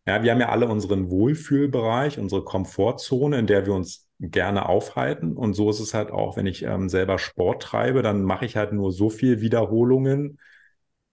Ja, 0.06 0.22
wir 0.22 0.32
haben 0.32 0.40
ja 0.40 0.48
alle 0.48 0.66
unseren 0.66 1.10
Wohlfühlbereich, 1.10 2.18
unsere 2.18 2.42
Komfortzone, 2.44 3.38
in 3.38 3.46
der 3.46 3.66
wir 3.66 3.74
uns 3.74 4.08
gerne 4.18 4.68
aufhalten. 4.68 5.36
Und 5.36 5.54
so 5.54 5.70
ist 5.70 5.78
es 5.78 5.94
halt 5.94 6.10
auch, 6.10 6.36
wenn 6.36 6.46
ich 6.46 6.62
ähm, 6.64 6.88
selber 6.88 7.18
Sport 7.18 7.62
treibe, 7.62 8.02
dann 8.02 8.22
mache 8.22 8.44
ich 8.44 8.56
halt 8.56 8.72
nur 8.72 8.90
so 8.90 9.10
viel 9.10 9.40
Wiederholungen, 9.40 10.38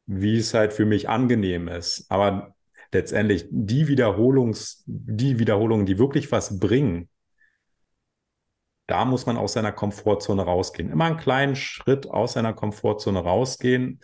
wie 0.07 0.37
es 0.37 0.55
halt 0.55 0.73
für 0.73 0.85
mich 0.85 1.07
angenehm 1.07 1.67
ist. 1.67 2.05
Aber 2.09 2.55
letztendlich 2.91 3.45
die 3.51 3.87
Wiederholungs, 3.87 4.83
die 4.87 5.37
Wiederholungen, 5.37 5.85
die 5.85 5.99
wirklich 5.99 6.31
was 6.31 6.59
bringen, 6.59 7.09
da 8.89 9.05
muss 9.05 9.25
man 9.25 9.37
aus 9.37 9.53
seiner 9.53 9.71
Komfortzone 9.71 10.41
rausgehen. 10.41 10.91
Immer 10.91 11.05
einen 11.05 11.17
kleinen 11.17 11.55
Schritt 11.55 12.09
aus 12.09 12.33
seiner 12.33 12.53
Komfortzone 12.53 13.19
rausgehen, 13.19 13.99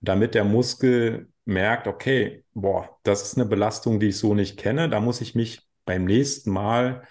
damit 0.00 0.34
der 0.34 0.44
Muskel 0.44 1.28
merkt, 1.44 1.86
okay, 1.86 2.44
boah, 2.52 2.98
das 3.04 3.22
ist 3.22 3.38
eine 3.38 3.46
Belastung, 3.48 4.00
die 4.00 4.08
ich 4.08 4.18
so 4.18 4.34
nicht 4.34 4.58
kenne. 4.58 4.90
Da 4.90 5.00
muss 5.00 5.22
ich 5.22 5.34
mich 5.34 5.66
beim 5.86 6.04
nächsten 6.04 6.50
Mal 6.50 7.04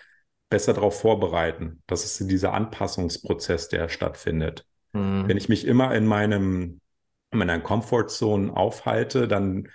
besser 0.49 0.73
darauf 0.73 0.99
vorbereiten. 0.99 1.81
Das 1.87 2.05
ist 2.05 2.29
dieser 2.29 2.53
Anpassungsprozess, 2.53 3.67
der 3.67 3.89
stattfindet. 3.89 4.65
Mhm. 4.93 5.27
Wenn 5.27 5.37
ich 5.37 5.49
mich 5.49 5.65
immer 5.65 5.95
in 5.95 6.05
meinem 6.05 6.81
in 7.31 7.39
meiner 7.39 7.59
Comfortzone 7.59 8.55
aufhalte, 8.55 9.27
dann 9.27 9.67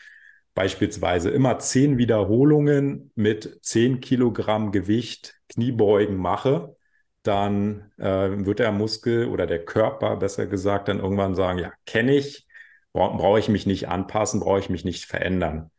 beispielsweise 0.54 1.30
immer 1.30 1.58
zehn 1.58 1.99
Wiederholungen 1.99 3.11
mit 3.14 3.58
zehn 3.62 4.00
Kilogramm 4.00 4.72
Gewicht 4.72 5.34
Kniebeugen 5.49 6.16
mache, 6.16 6.76
dann 7.23 7.93
äh, 7.99 8.05
wird 8.45 8.59
der 8.59 8.73
Muskel 8.73 9.29
oder 9.29 9.47
der 9.47 9.64
Körper, 9.64 10.17
besser 10.17 10.47
gesagt, 10.47 10.88
dann 10.88 10.99
irgendwann 11.00 11.35
sagen, 11.35 11.59
ja, 11.59 11.73
kenne 11.87 12.14
ich, 12.14 12.47
bra 12.93 13.09
brauche 13.09 13.38
ich 13.38 13.49
mich 13.49 13.67
nicht 13.67 13.88
anpassen, 13.88 14.41
brauche 14.41 14.59
ich 14.59 14.71
mich 14.71 14.85
nicht 14.85 15.05
verändern. 15.05 15.71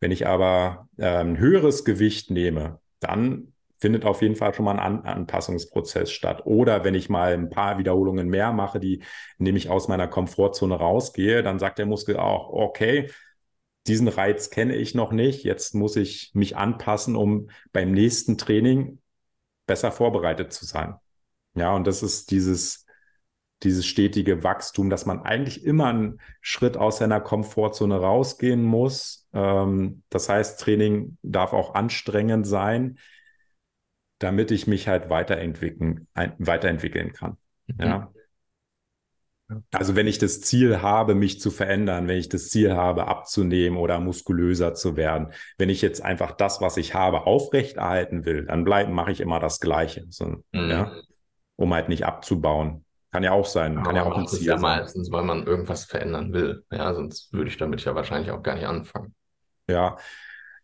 Wenn 0.00 0.10
ich 0.10 0.26
aber 0.26 0.88
äh, 0.96 1.06
ein 1.06 1.38
höheres 1.38 1.84
Gewicht 1.84 2.30
nehme, 2.30 2.80
dann 3.00 3.52
findet 3.78 4.04
auf 4.04 4.22
jeden 4.22 4.36
Fall 4.36 4.54
schon 4.54 4.64
mal 4.64 4.72
ein 4.72 4.78
An 4.78 5.04
Anpassungsprozess 5.04 6.10
statt. 6.10 6.42
Oder 6.46 6.84
wenn 6.84 6.94
ich 6.94 7.08
mal 7.08 7.34
ein 7.34 7.50
paar 7.50 7.78
Wiederholungen 7.78 8.28
mehr 8.28 8.52
mache, 8.52 8.80
die 8.80 9.02
nämlich 9.38 9.68
aus 9.68 9.88
meiner 9.88 10.08
Komfortzone 10.08 10.74
rausgehe, 10.74 11.42
dann 11.42 11.58
sagt 11.58 11.78
der 11.78 11.86
Muskel 11.86 12.16
auch, 12.16 12.50
okay, 12.50 13.10
diesen 13.86 14.08
Reiz 14.08 14.50
kenne 14.50 14.74
ich 14.74 14.94
noch 14.94 15.12
nicht. 15.12 15.44
Jetzt 15.44 15.74
muss 15.74 15.96
ich 15.96 16.30
mich 16.34 16.56
anpassen, 16.56 17.16
um 17.16 17.50
beim 17.72 17.92
nächsten 17.92 18.38
Training 18.38 18.98
besser 19.66 19.92
vorbereitet 19.92 20.52
zu 20.52 20.64
sein. 20.64 20.96
Ja, 21.54 21.74
und 21.74 21.86
das 21.86 22.02
ist 22.02 22.30
dieses, 22.30 22.86
dieses 23.62 23.86
stetige 23.86 24.44
Wachstum, 24.44 24.90
dass 24.90 25.06
man 25.06 25.22
eigentlich 25.22 25.64
immer 25.64 25.86
einen 25.86 26.20
Schritt 26.40 26.76
aus 26.76 26.98
seiner 26.98 27.20
Komfortzone 27.20 27.96
rausgehen 27.96 28.62
muss. 28.62 29.28
Ähm, 29.32 30.02
das 30.10 30.28
heißt, 30.28 30.60
Training 30.60 31.16
darf 31.22 31.52
auch 31.52 31.74
anstrengend 31.74 32.46
sein, 32.46 32.98
damit 34.18 34.50
ich 34.50 34.66
mich 34.66 34.88
halt 34.88 35.08
weiterentwickeln, 35.10 36.06
ein, 36.14 36.34
weiterentwickeln 36.38 37.12
kann. 37.12 37.36
Mhm. 37.66 37.84
Ja. 37.84 38.12
Also 39.72 39.94
wenn 39.94 40.08
ich 40.08 40.18
das 40.18 40.40
Ziel 40.40 40.82
habe, 40.82 41.14
mich 41.14 41.40
zu 41.40 41.50
verändern, 41.50 42.08
wenn 42.08 42.18
ich 42.18 42.28
das 42.28 42.48
Ziel 42.48 42.74
habe, 42.74 43.06
abzunehmen 43.06 43.78
oder 43.78 44.00
muskulöser 44.00 44.74
zu 44.74 44.96
werden, 44.96 45.32
wenn 45.56 45.68
ich 45.68 45.82
jetzt 45.82 46.04
einfach 46.04 46.32
das, 46.32 46.60
was 46.60 46.76
ich 46.76 46.94
habe, 46.94 47.26
aufrechterhalten 47.26 48.24
will, 48.24 48.46
dann 48.46 48.64
bleiben, 48.64 48.92
mache 48.92 49.12
ich 49.12 49.20
immer 49.20 49.38
das 49.38 49.60
Gleiche, 49.60 50.04
so, 50.08 50.42
mhm. 50.52 50.70
ja, 50.70 50.92
um 51.54 51.72
halt 51.72 51.88
nicht 51.88 52.04
abzubauen. 52.04 52.84
Kann 53.12 53.22
ja 53.22 53.32
auch 53.32 53.46
sein, 53.46 53.82
kann 53.82 53.96
ja 53.96 54.04
auch 54.04 54.18
ein 54.18 54.26
Ziel 54.26 54.46
ja 54.46 54.58
sein. 54.58 54.80
meistens, 54.80 55.12
weil 55.12 55.22
man 55.22 55.46
irgendwas 55.46 55.84
verändern 55.84 56.32
will. 56.32 56.64
Ja, 56.70 56.92
sonst 56.92 57.32
würde 57.32 57.48
ich 57.48 57.56
damit 57.56 57.84
ja 57.84 57.94
wahrscheinlich 57.94 58.32
auch 58.32 58.42
gar 58.42 58.56
nicht 58.56 58.66
anfangen. 58.66 59.14
Ja, 59.70 59.96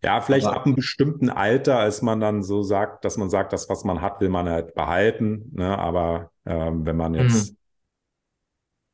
ja, 0.03 0.21
vielleicht 0.21 0.47
Aber 0.47 0.57
ab 0.57 0.67
einem 0.67 0.75
bestimmten 0.75 1.31
Alter, 1.31 1.79
als 1.79 2.03
man 2.03 2.19
dann 2.19 2.43
so 2.43 2.65
sagt, 2.65 3.05
dass 3.05 3.17
man 3.17 3.31
sagt, 3.31 3.53
das, 3.53 3.69
was 3.69 3.85
man 3.85 4.03
hat, 4.03 4.21
will 4.21 4.29
man 4.29 4.49
halt 4.49 4.75
behalten. 4.75 5.51
Ne? 5.53 5.79
Aber 5.79 6.33
ähm, 6.45 6.85
wenn 6.85 6.97
man 6.97 7.15
jetzt 7.15 7.53
mhm 7.53 7.57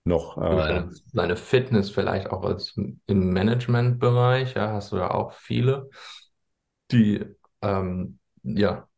noch. 0.08 0.36
Äh, 0.38 0.56
seine, 0.56 0.90
seine, 1.12 1.36
Fitness 1.36 1.90
vielleicht 1.90 2.30
auch 2.30 2.44
als 2.44 2.76
im 2.76 3.32
Managementbereich, 3.32 4.54
ja, 4.54 4.72
hast 4.72 4.92
du 4.92 4.96
ja 4.96 5.10
auch 5.12 5.32
viele, 5.32 5.90
die, 6.90 7.24
ähm, 7.62 8.18
ja, 8.42 8.88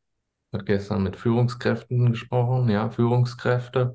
hat 0.53 0.67
gestern 0.67 1.03
mit 1.03 1.17
Führungskräften 1.17 2.11
gesprochen, 2.11 2.69
ja, 2.69 2.91
Führungskräfte, 2.91 3.95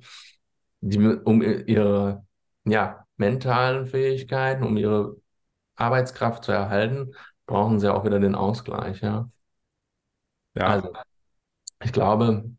die 0.81 0.99
um 0.99 1.41
ihre, 1.41 2.25
ja, 2.65 3.05
mentalen 3.17 3.87
Fähigkeiten, 3.87 4.63
um 4.63 4.77
ihre 4.77 5.15
Arbeitskraft 5.75 6.43
zu 6.43 6.51
erhalten, 6.51 7.13
brauchen 7.45 7.79
sie 7.79 7.93
auch 7.93 8.05
wieder 8.05 8.19
den 8.19 8.35
Ausgleich, 8.35 9.01
ja. 9.01 9.29
Ja. 10.55 10.67
Also, 10.67 10.93
ich 11.83 11.91
glaube, 11.91 12.55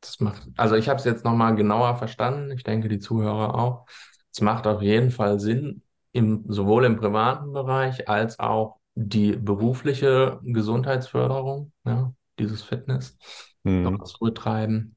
das 0.00 0.20
macht, 0.20 0.48
also 0.56 0.74
ich 0.76 0.88
habe 0.88 0.98
es 0.98 1.04
jetzt 1.04 1.24
nochmal 1.24 1.54
genauer 1.54 1.96
verstanden. 1.96 2.50
Ich 2.52 2.64
denke, 2.64 2.88
die 2.88 2.98
Zuhörer 2.98 3.54
auch. 3.54 3.86
Es 4.32 4.40
macht 4.40 4.66
auf 4.66 4.82
jeden 4.82 5.10
Fall 5.10 5.40
Sinn, 5.40 5.82
im, 6.12 6.44
sowohl 6.48 6.84
im 6.84 6.96
privaten 6.96 7.52
Bereich 7.52 8.08
als 8.08 8.38
auch 8.38 8.78
die 8.94 9.36
berufliche 9.36 10.40
Gesundheitsförderung, 10.42 11.72
ja, 11.84 12.12
dieses 12.38 12.62
Fitness 12.62 13.18
mhm. 13.62 13.82
noch 13.82 14.04
zu 14.04 14.18
betreiben. 14.20 14.96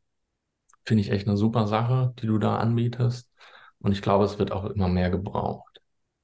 Finde 0.85 1.01
ich 1.01 1.11
echt 1.11 1.27
eine 1.27 1.37
super 1.37 1.67
Sache, 1.67 2.13
die 2.19 2.27
du 2.27 2.37
da 2.37 2.57
anbietest. 2.57 3.31
Und 3.79 3.91
ich 3.91 4.01
glaube, 4.01 4.25
es 4.25 4.39
wird 4.39 4.51
auch 4.51 4.65
immer 4.65 4.87
mehr 4.87 5.09
gebraucht. 5.09 5.81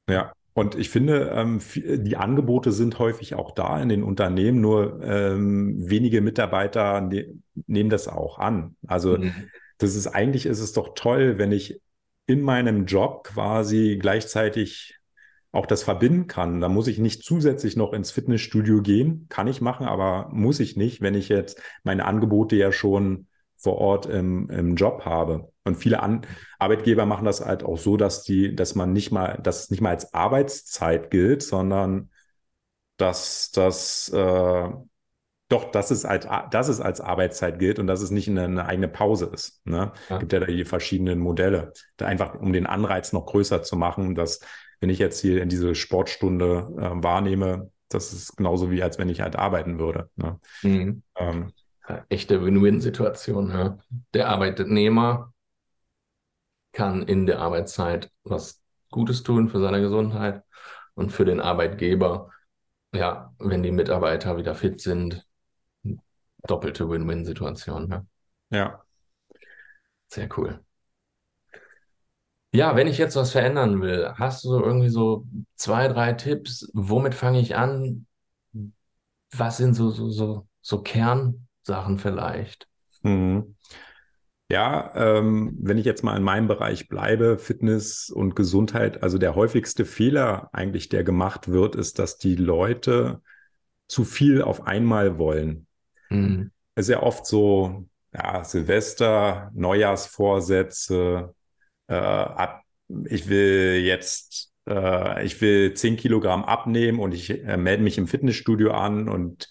Ja, 0.10 0.34
und 0.60 0.76
ich 0.76 0.90
finde, 0.90 1.32
ähm, 1.34 1.62
die 1.74 2.18
Angebote 2.18 2.74
sind 2.74 3.00
häufig 3.00 3.34
auch 3.34 3.52
da 3.52 3.82
in 3.82 3.88
den 3.88 4.04
Unternehmen, 4.04 4.60
nur 4.60 5.02
ähm, 5.02 5.76
wenige 5.78 6.20
Mitarbeiter 6.20 7.00
ne 7.00 7.34
nehmen 7.66 7.90
das 7.90 8.10
auch 8.10 8.40
an. 8.40 8.76
Also 8.86 9.18
mhm. 9.18 9.34
das 9.78 9.96
ist 9.96 10.08
eigentlich 10.08 10.46
ist 10.46 10.60
es 10.60 10.74
doch 10.74 10.96
toll, 10.96 11.38
wenn 11.38 11.54
ich 11.54 11.80
in 12.26 12.42
meinem 12.42 12.86
Job 12.86 13.24
quasi 13.24 13.98
gleichzeitig 14.02 15.00
auch 15.54 15.66
das 15.66 15.84
verbinden 15.84 16.28
kann. 16.28 16.60
Da 16.60 16.68
muss 16.68 16.88
ich 16.88 17.00
nicht 17.00 17.24
zusätzlich 17.24 17.78
noch 17.78 17.94
ins 17.94 18.12
Fitnessstudio 18.12 18.82
gehen. 18.82 19.28
Kann 19.30 19.48
ich 19.48 19.62
machen, 19.62 19.86
aber 19.86 20.28
muss 20.34 20.60
ich 20.60 20.76
nicht, 20.76 21.00
wenn 21.00 21.16
ich 21.16 21.30
jetzt 21.30 21.62
meine 21.84 22.04
Angebote 22.04 22.58
ja 22.58 22.74
schon 22.74 23.28
vor 23.56 23.78
Ort 23.78 24.08
im, 24.08 24.50
im 24.50 24.76
Job 24.76 25.06
habe. 25.06 25.54
Und 25.70 25.76
viele 25.76 26.02
An 26.02 26.26
Arbeitgeber 26.60 27.06
machen 27.06 27.26
das 27.26 27.46
halt 27.46 27.64
auch 27.64 27.78
so, 27.78 27.96
dass 27.96 28.24
die, 28.24 28.56
dass 28.56 28.76
man 28.76 28.92
nicht 28.92 29.12
mal, 29.12 29.40
dass 29.42 29.64
es 29.64 29.72
nicht 29.72 29.82
mal 29.82 29.92
als 29.92 30.14
Arbeitszeit 30.14 31.10
gilt, 31.10 31.42
sondern 31.42 32.10
dass 32.98 33.52
das 33.52 34.10
äh, 34.10 34.70
doch, 35.50 35.72
dass 35.72 35.90
es 35.90 36.06
als, 36.06 36.28
dass 36.52 36.68
es 36.68 36.80
als 36.80 37.02
Arbeitszeit 37.02 37.58
gilt 37.58 37.80
und 37.80 37.88
dass 37.88 38.02
es 38.02 38.12
nicht 38.12 38.30
eine, 38.30 38.44
eine 38.44 38.66
eigene 38.66 38.88
Pause 38.88 39.32
ist. 39.34 39.66
Ne? 39.66 39.92
Ja. 40.10 40.20
Gibt 40.20 40.32
ja 40.32 40.40
da 40.40 40.46
die 40.46 40.64
verschiedenen 40.64 41.20
Modelle. 41.20 41.74
Da 41.98 42.06
einfach, 42.06 42.36
um 42.36 42.54
den 42.54 42.68
Anreiz 42.68 43.14
noch 43.14 43.26
größer 43.26 43.64
zu 43.64 43.76
machen, 43.76 44.14
dass 44.14 44.42
wenn 44.80 44.92
ich 44.92 45.00
jetzt 45.00 45.20
hier 45.20 45.42
in 45.42 45.50
diese 45.50 45.74
Sportstunde 45.74 46.68
äh, 46.78 47.04
wahrnehme, 47.04 47.72
das 47.90 48.14
ist 48.14 48.38
genauso 48.38 48.70
wie 48.70 48.84
als 48.84 49.00
wenn 49.00 49.10
ich 49.10 49.22
halt 49.22 49.36
arbeiten 49.36 49.80
würde. 49.80 50.10
Ne? 50.16 50.40
Mhm. 50.62 51.04
Ähm, 51.18 51.52
echte 52.10 52.44
Win-Win-Situation. 52.44 53.50
Ja. 53.50 53.78
Der 54.14 54.30
Arbeitnehmer 54.30 55.34
kann 56.80 57.04
in 57.04 57.26
der 57.26 57.40
Arbeitszeit 57.40 58.10
was 58.24 58.62
Gutes 58.90 59.22
tun 59.22 59.50
für 59.50 59.60
seine 59.60 59.82
Gesundheit 59.82 60.46
und 60.96 61.12
für 61.12 61.26
den 61.26 61.42
Arbeitgeber, 61.42 62.32
ja, 62.94 63.34
wenn 63.38 63.64
die 63.64 63.74
Mitarbeiter 63.74 64.38
wieder 64.38 64.56
fit 64.56 64.80
sind, 64.80 65.28
doppelte 66.48 66.90
Win-Win-Situation. 66.90 67.90
Ne? 67.90 68.08
Ja. 68.50 68.82
Sehr 70.08 70.30
cool. 70.38 70.64
Ja, 72.54 72.78
wenn 72.78 72.88
ich 72.88 72.98
jetzt 72.98 73.18
was 73.18 73.32
verändern 73.34 73.82
will, 73.82 74.14
hast 74.16 74.46
du 74.46 74.48
so 74.48 74.64
irgendwie 74.64 74.90
so 74.90 75.28
zwei, 75.56 75.90
drei 75.90 76.14
Tipps? 76.14 76.72
Womit 76.74 77.14
fange 77.14 77.42
ich 77.42 77.58
an? 77.58 78.08
Was 79.34 79.58
sind 79.58 79.74
so, 79.74 79.90
so, 79.90 80.10
so, 80.10 80.48
so 80.62 80.82
Kernsachen 80.82 82.00
vielleicht? 82.00 82.70
Mhm. 83.02 83.56
Ja, 84.52 84.92
ähm, 84.96 85.56
wenn 85.62 85.78
ich 85.78 85.86
jetzt 85.86 86.04
mal 86.04 86.18
in 86.18 86.24
meinem 86.24 86.48
Bereich 86.48 86.90
bleibe, 86.90 87.38
Fitness 87.38 88.10
und 88.10 88.36
Gesundheit, 88.36 89.04
also 89.04 89.20
der 89.20 89.36
häufigste 89.36 89.86
Fehler 89.86 90.50
eigentlich, 90.54 90.90
der 90.90 91.04
gemacht 91.04 91.50
wird, 91.50 91.76
ist, 91.76 92.00
dass 92.00 92.18
die 92.18 92.36
Leute 92.36 93.22
zu 93.88 94.04
viel 94.04 94.42
auf 94.42 94.66
einmal 94.66 95.20
wollen. 95.20 95.68
Mhm. 96.10 96.50
Es 96.74 96.88
ist 96.88 96.94
ja 96.94 97.04
oft 97.04 97.28
so, 97.28 97.86
ja, 98.12 98.44
Silvester, 98.44 99.52
Neujahrsvorsätze, 99.54 101.36
äh, 101.88 101.94
ab, 101.94 102.64
ich 103.06 103.30
will 103.30 103.82
jetzt, 103.84 104.52
äh, 104.68 105.24
ich 105.26 105.40
will 105.42 105.76
10 105.76 105.96
Kilogramm 105.96 106.44
abnehmen 106.44 107.00
und 107.00 107.14
ich 107.14 107.30
äh, 107.30 107.58
melde 107.58 107.84
mich 107.84 108.00
im 108.00 108.08
Fitnessstudio 108.08 108.72
an 108.72 109.10
und 109.10 109.48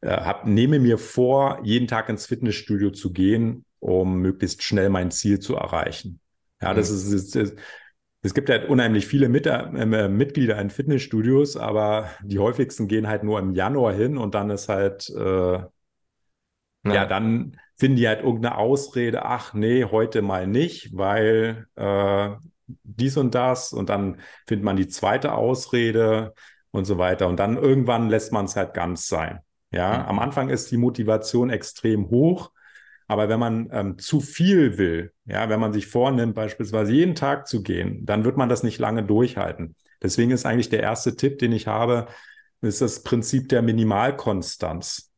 äh, 0.00 0.16
hab, 0.16 0.46
nehme 0.46 0.78
mir 0.78 0.96
vor, 0.96 1.60
jeden 1.62 1.88
Tag 1.88 2.08
ins 2.08 2.24
Fitnessstudio 2.24 2.90
zu 2.90 3.12
gehen 3.12 3.66
um 3.82 4.18
möglichst 4.18 4.62
schnell 4.62 4.90
mein 4.90 5.10
Ziel 5.10 5.40
zu 5.40 5.56
erreichen. 5.56 6.20
Ja, 6.60 6.72
das 6.72 6.90
mhm. 6.90 7.16
ist, 7.16 7.36
ist, 7.36 7.58
es 8.22 8.34
gibt 8.34 8.48
halt 8.48 8.68
unheimlich 8.68 9.06
viele 9.08 9.28
Mit 9.28 9.46
äh, 9.46 10.08
Mitglieder 10.08 10.58
in 10.60 10.70
Fitnessstudios, 10.70 11.56
aber 11.56 12.08
die 12.22 12.38
häufigsten 12.38 12.86
gehen 12.86 13.08
halt 13.08 13.24
nur 13.24 13.40
im 13.40 13.54
Januar 13.54 13.92
hin 13.92 14.16
und 14.16 14.36
dann 14.36 14.50
ist 14.50 14.68
halt, 14.68 15.10
äh, 15.10 15.22
ja. 15.22 15.68
ja. 16.84 17.06
dann 17.06 17.58
finden 17.76 17.96
die 17.96 18.06
halt 18.06 18.20
irgendeine 18.20 18.56
Ausrede, 18.56 19.24
ach 19.24 19.52
nee, 19.52 19.84
heute 19.84 20.22
mal 20.22 20.46
nicht, 20.46 20.96
weil 20.96 21.66
äh, 21.74 22.30
dies 22.84 23.16
und 23.16 23.34
das 23.34 23.72
und 23.72 23.88
dann 23.88 24.20
findet 24.46 24.64
man 24.64 24.76
die 24.76 24.86
zweite 24.86 25.34
Ausrede 25.34 26.34
und 26.70 26.84
so 26.84 26.98
weiter 26.98 27.26
und 27.26 27.40
dann 27.40 27.56
irgendwann 27.56 28.08
lässt 28.08 28.30
man 28.32 28.44
es 28.44 28.54
halt 28.54 28.74
ganz 28.74 29.08
sein. 29.08 29.40
Ja, 29.72 29.98
mhm. 29.98 30.04
am 30.04 30.18
Anfang 30.20 30.50
ist 30.50 30.70
die 30.70 30.76
Motivation 30.76 31.50
extrem 31.50 32.08
hoch 32.10 32.52
aber 33.08 33.28
wenn 33.28 33.40
man 33.40 33.68
ähm, 33.72 33.98
zu 33.98 34.20
viel 34.20 34.78
will, 34.78 35.12
ja, 35.24 35.48
wenn 35.48 35.60
man 35.60 35.72
sich 35.72 35.86
vornimmt, 35.86 36.34
beispielsweise 36.34 36.92
jeden 36.92 37.14
Tag 37.14 37.46
zu 37.46 37.62
gehen, 37.62 38.04
dann 38.06 38.24
wird 38.24 38.36
man 38.36 38.48
das 38.48 38.62
nicht 38.62 38.78
lange 38.78 39.02
durchhalten. 39.02 39.76
Deswegen 40.02 40.30
ist 40.30 40.46
eigentlich 40.46 40.68
der 40.68 40.80
erste 40.80 41.16
Tipp, 41.16 41.38
den 41.38 41.52
ich 41.52 41.66
habe, 41.66 42.08
ist 42.60 42.80
das 42.80 43.02
Prinzip 43.02 43.48
der 43.48 43.62
Minimalkonstanz. 43.62 45.12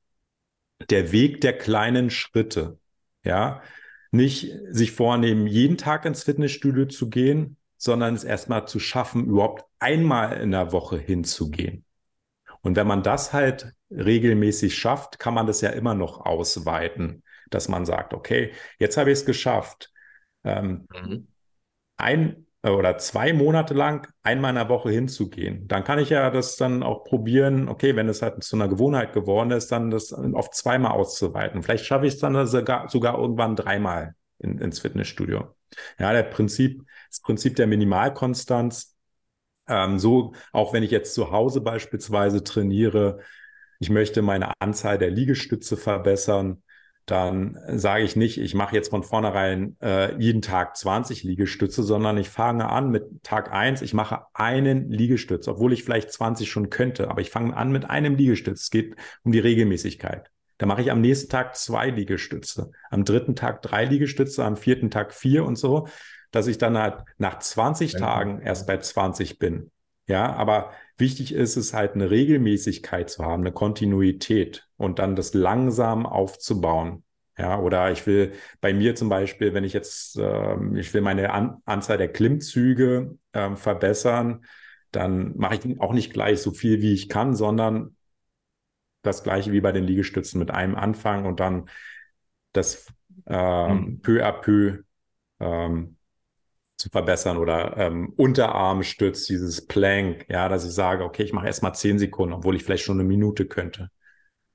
Der 0.90 1.12
Weg 1.12 1.40
der 1.40 1.56
kleinen 1.56 2.10
Schritte. 2.10 2.78
Ja, 3.24 3.62
nicht 4.10 4.52
sich 4.70 4.92
vornehmen, 4.92 5.46
jeden 5.46 5.76
Tag 5.76 6.04
ins 6.04 6.22
Fitnessstudio 6.22 6.86
zu 6.86 7.10
gehen, 7.10 7.56
sondern 7.76 8.14
es 8.14 8.24
erstmal 8.24 8.66
zu 8.68 8.78
schaffen, 8.78 9.26
überhaupt 9.26 9.64
einmal 9.78 10.40
in 10.40 10.52
der 10.52 10.72
Woche 10.72 10.98
hinzugehen. 10.98 11.84
Und 12.62 12.76
wenn 12.76 12.86
man 12.86 13.02
das 13.02 13.32
halt 13.32 13.74
regelmäßig 13.90 14.76
schafft, 14.76 15.18
kann 15.18 15.34
man 15.34 15.46
das 15.46 15.60
ja 15.60 15.70
immer 15.70 15.94
noch 15.94 16.24
ausweiten 16.24 17.23
dass 17.50 17.68
man 17.68 17.84
sagt, 17.84 18.14
okay, 18.14 18.52
jetzt 18.78 18.96
habe 18.96 19.10
ich 19.10 19.18
es 19.18 19.26
geschafft, 19.26 19.92
ähm, 20.44 20.86
mhm. 20.92 21.28
ein 21.96 22.46
oder 22.62 22.96
zwei 22.96 23.32
Monate 23.32 23.74
lang 23.74 24.08
einmal 24.22 24.50
in 24.50 24.56
der 24.56 24.68
Woche 24.68 24.90
hinzugehen. 24.90 25.68
Dann 25.68 25.84
kann 25.84 25.98
ich 25.98 26.08
ja 26.08 26.30
das 26.30 26.56
dann 26.56 26.82
auch 26.82 27.04
probieren, 27.04 27.68
okay, 27.68 27.94
wenn 27.94 28.08
es 28.08 28.22
halt 28.22 28.42
zu 28.42 28.56
einer 28.56 28.68
Gewohnheit 28.68 29.12
geworden 29.12 29.50
ist, 29.50 29.70
dann 29.70 29.90
das 29.90 30.12
auf 30.12 30.50
zweimal 30.50 30.92
auszuweiten. 30.92 31.62
Vielleicht 31.62 31.84
schaffe 31.84 32.06
ich 32.06 32.14
es 32.14 32.20
dann 32.20 32.46
sogar, 32.46 32.88
sogar 32.88 33.18
irgendwann 33.18 33.56
dreimal 33.56 34.14
in, 34.38 34.58
ins 34.58 34.80
Fitnessstudio. 34.80 35.54
Ja, 35.98 36.12
der 36.12 36.22
Prinzip, 36.22 36.82
das 37.10 37.20
Prinzip 37.20 37.56
der 37.56 37.66
Minimalkonstanz. 37.66 38.96
Ähm, 39.68 39.98
so, 39.98 40.34
auch 40.52 40.72
wenn 40.72 40.82
ich 40.82 40.90
jetzt 40.90 41.14
zu 41.14 41.30
Hause 41.30 41.60
beispielsweise 41.60 42.44
trainiere, 42.44 43.20
ich 43.78 43.90
möchte 43.90 44.22
meine 44.22 44.52
Anzahl 44.60 44.98
der 44.98 45.10
Liegestütze 45.10 45.76
verbessern, 45.76 46.62
dann 47.06 47.58
sage 47.68 48.02
ich 48.02 48.16
nicht, 48.16 48.38
ich 48.38 48.54
mache 48.54 48.74
jetzt 48.74 48.88
von 48.88 49.02
vornherein 49.02 49.76
äh, 49.82 50.16
jeden 50.18 50.40
Tag 50.40 50.76
20 50.76 51.22
Liegestütze, 51.22 51.82
sondern 51.82 52.16
ich 52.16 52.30
fange 52.30 52.68
an 52.70 52.90
mit 52.90 53.22
Tag 53.22 53.52
eins. 53.52 53.82
ich 53.82 53.92
mache 53.92 54.22
einen 54.32 54.90
Liegestütz, 54.90 55.46
obwohl 55.48 55.74
ich 55.74 55.84
vielleicht 55.84 56.12
20 56.12 56.50
schon 56.50 56.70
könnte, 56.70 57.10
aber 57.10 57.20
ich 57.20 57.30
fange 57.30 57.54
an 57.56 57.72
mit 57.72 57.90
einem 57.90 58.14
Liegestütz. 58.14 58.62
Es 58.62 58.70
geht 58.70 58.96
um 59.22 59.32
die 59.32 59.38
Regelmäßigkeit. 59.38 60.30
Da 60.56 60.66
mache 60.66 60.82
ich 60.82 60.90
am 60.90 61.00
nächsten 61.00 61.30
Tag 61.30 61.56
zwei 61.56 61.90
Liegestütze, 61.90 62.70
am 62.90 63.04
dritten 63.04 63.36
Tag 63.36 63.60
drei 63.60 63.84
Liegestütze, 63.84 64.44
am 64.44 64.56
vierten 64.56 64.90
Tag 64.90 65.12
vier 65.12 65.44
und 65.44 65.56
so, 65.56 65.88
dass 66.30 66.46
ich 66.46 66.58
dann 66.58 66.78
halt 66.78 67.02
nach 67.18 67.38
20 67.38 67.92
ja. 67.92 67.98
Tagen 67.98 68.40
erst 68.40 68.66
bei 68.66 68.78
20 68.78 69.38
bin. 69.38 69.70
Ja, 70.06 70.34
aber 70.34 70.72
wichtig 70.98 71.32
ist 71.32 71.56
es 71.56 71.72
halt 71.72 71.94
eine 71.94 72.10
Regelmäßigkeit 72.10 73.08
zu 73.08 73.24
haben, 73.24 73.42
eine 73.42 73.52
Kontinuität 73.52 74.68
und 74.76 74.98
dann 74.98 75.16
das 75.16 75.32
langsam 75.32 76.04
aufzubauen. 76.06 77.04
Ja, 77.36 77.58
oder 77.58 77.90
ich 77.90 78.06
will 78.06 78.32
bei 78.60 78.72
mir 78.72 78.94
zum 78.94 79.08
Beispiel, 79.08 79.54
wenn 79.54 79.64
ich 79.64 79.72
jetzt, 79.72 80.18
äh, 80.18 80.78
ich 80.78 80.94
will 80.94 81.00
meine 81.00 81.32
An 81.32 81.56
Anzahl 81.64 81.98
der 81.98 82.12
Klimmzüge 82.12 83.18
äh, 83.32 83.56
verbessern, 83.56 84.44
dann 84.92 85.36
mache 85.36 85.56
ich 85.56 85.80
auch 85.80 85.92
nicht 85.92 86.12
gleich 86.12 86.40
so 86.40 86.52
viel, 86.52 86.80
wie 86.80 86.92
ich 86.94 87.08
kann, 87.08 87.34
sondern 87.34 87.96
das 89.02 89.24
gleiche 89.24 89.52
wie 89.52 89.60
bei 89.60 89.72
den 89.72 89.84
Liegestützen 89.84 90.38
mit 90.38 90.50
einem 90.50 90.76
Anfang 90.76 91.24
und 91.24 91.40
dann 91.40 91.68
das 92.52 92.86
äh, 93.26 93.74
mhm. 93.74 94.00
peu 94.00 94.24
à 94.24 94.32
peu 94.32 94.78
ähm, 95.40 95.96
zu 96.76 96.88
verbessern 96.90 97.38
oder 97.38 97.76
ähm, 97.76 98.12
Unterarmstütz, 98.16 99.26
dieses 99.26 99.66
Plank, 99.66 100.26
ja, 100.28 100.48
dass 100.48 100.64
ich 100.64 100.72
sage, 100.72 101.04
okay, 101.04 101.22
ich 101.22 101.32
mache 101.32 101.46
erst 101.46 101.62
mal 101.62 101.72
zehn 101.72 101.98
Sekunden, 101.98 102.34
obwohl 102.34 102.56
ich 102.56 102.64
vielleicht 102.64 102.84
schon 102.84 102.98
eine 102.98 103.08
Minute 103.08 103.46
könnte. 103.46 103.90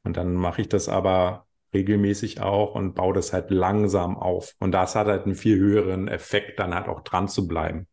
Und 0.04 0.18
dann 0.18 0.34
mache 0.34 0.62
ich 0.62 0.70
das 0.70 0.90
aber 0.90 1.46
regelmäßig 1.74 2.42
auch 2.42 2.76
und 2.76 2.96
baue 2.96 3.14
das 3.14 3.32
halt 3.32 3.52
langsam 3.52 4.18
auf. 4.18 4.54
Und 4.60 4.72
das 4.72 4.96
hat 4.96 5.08
halt 5.08 5.26
einen 5.26 5.36
viel 5.36 5.58
höheren 5.58 6.08
Effekt, 6.08 6.60
dann 6.60 6.74
halt 6.74 6.88
auch 6.88 7.02
dran 7.02 7.28
zu 7.28 7.48
bleiben. 7.48 7.88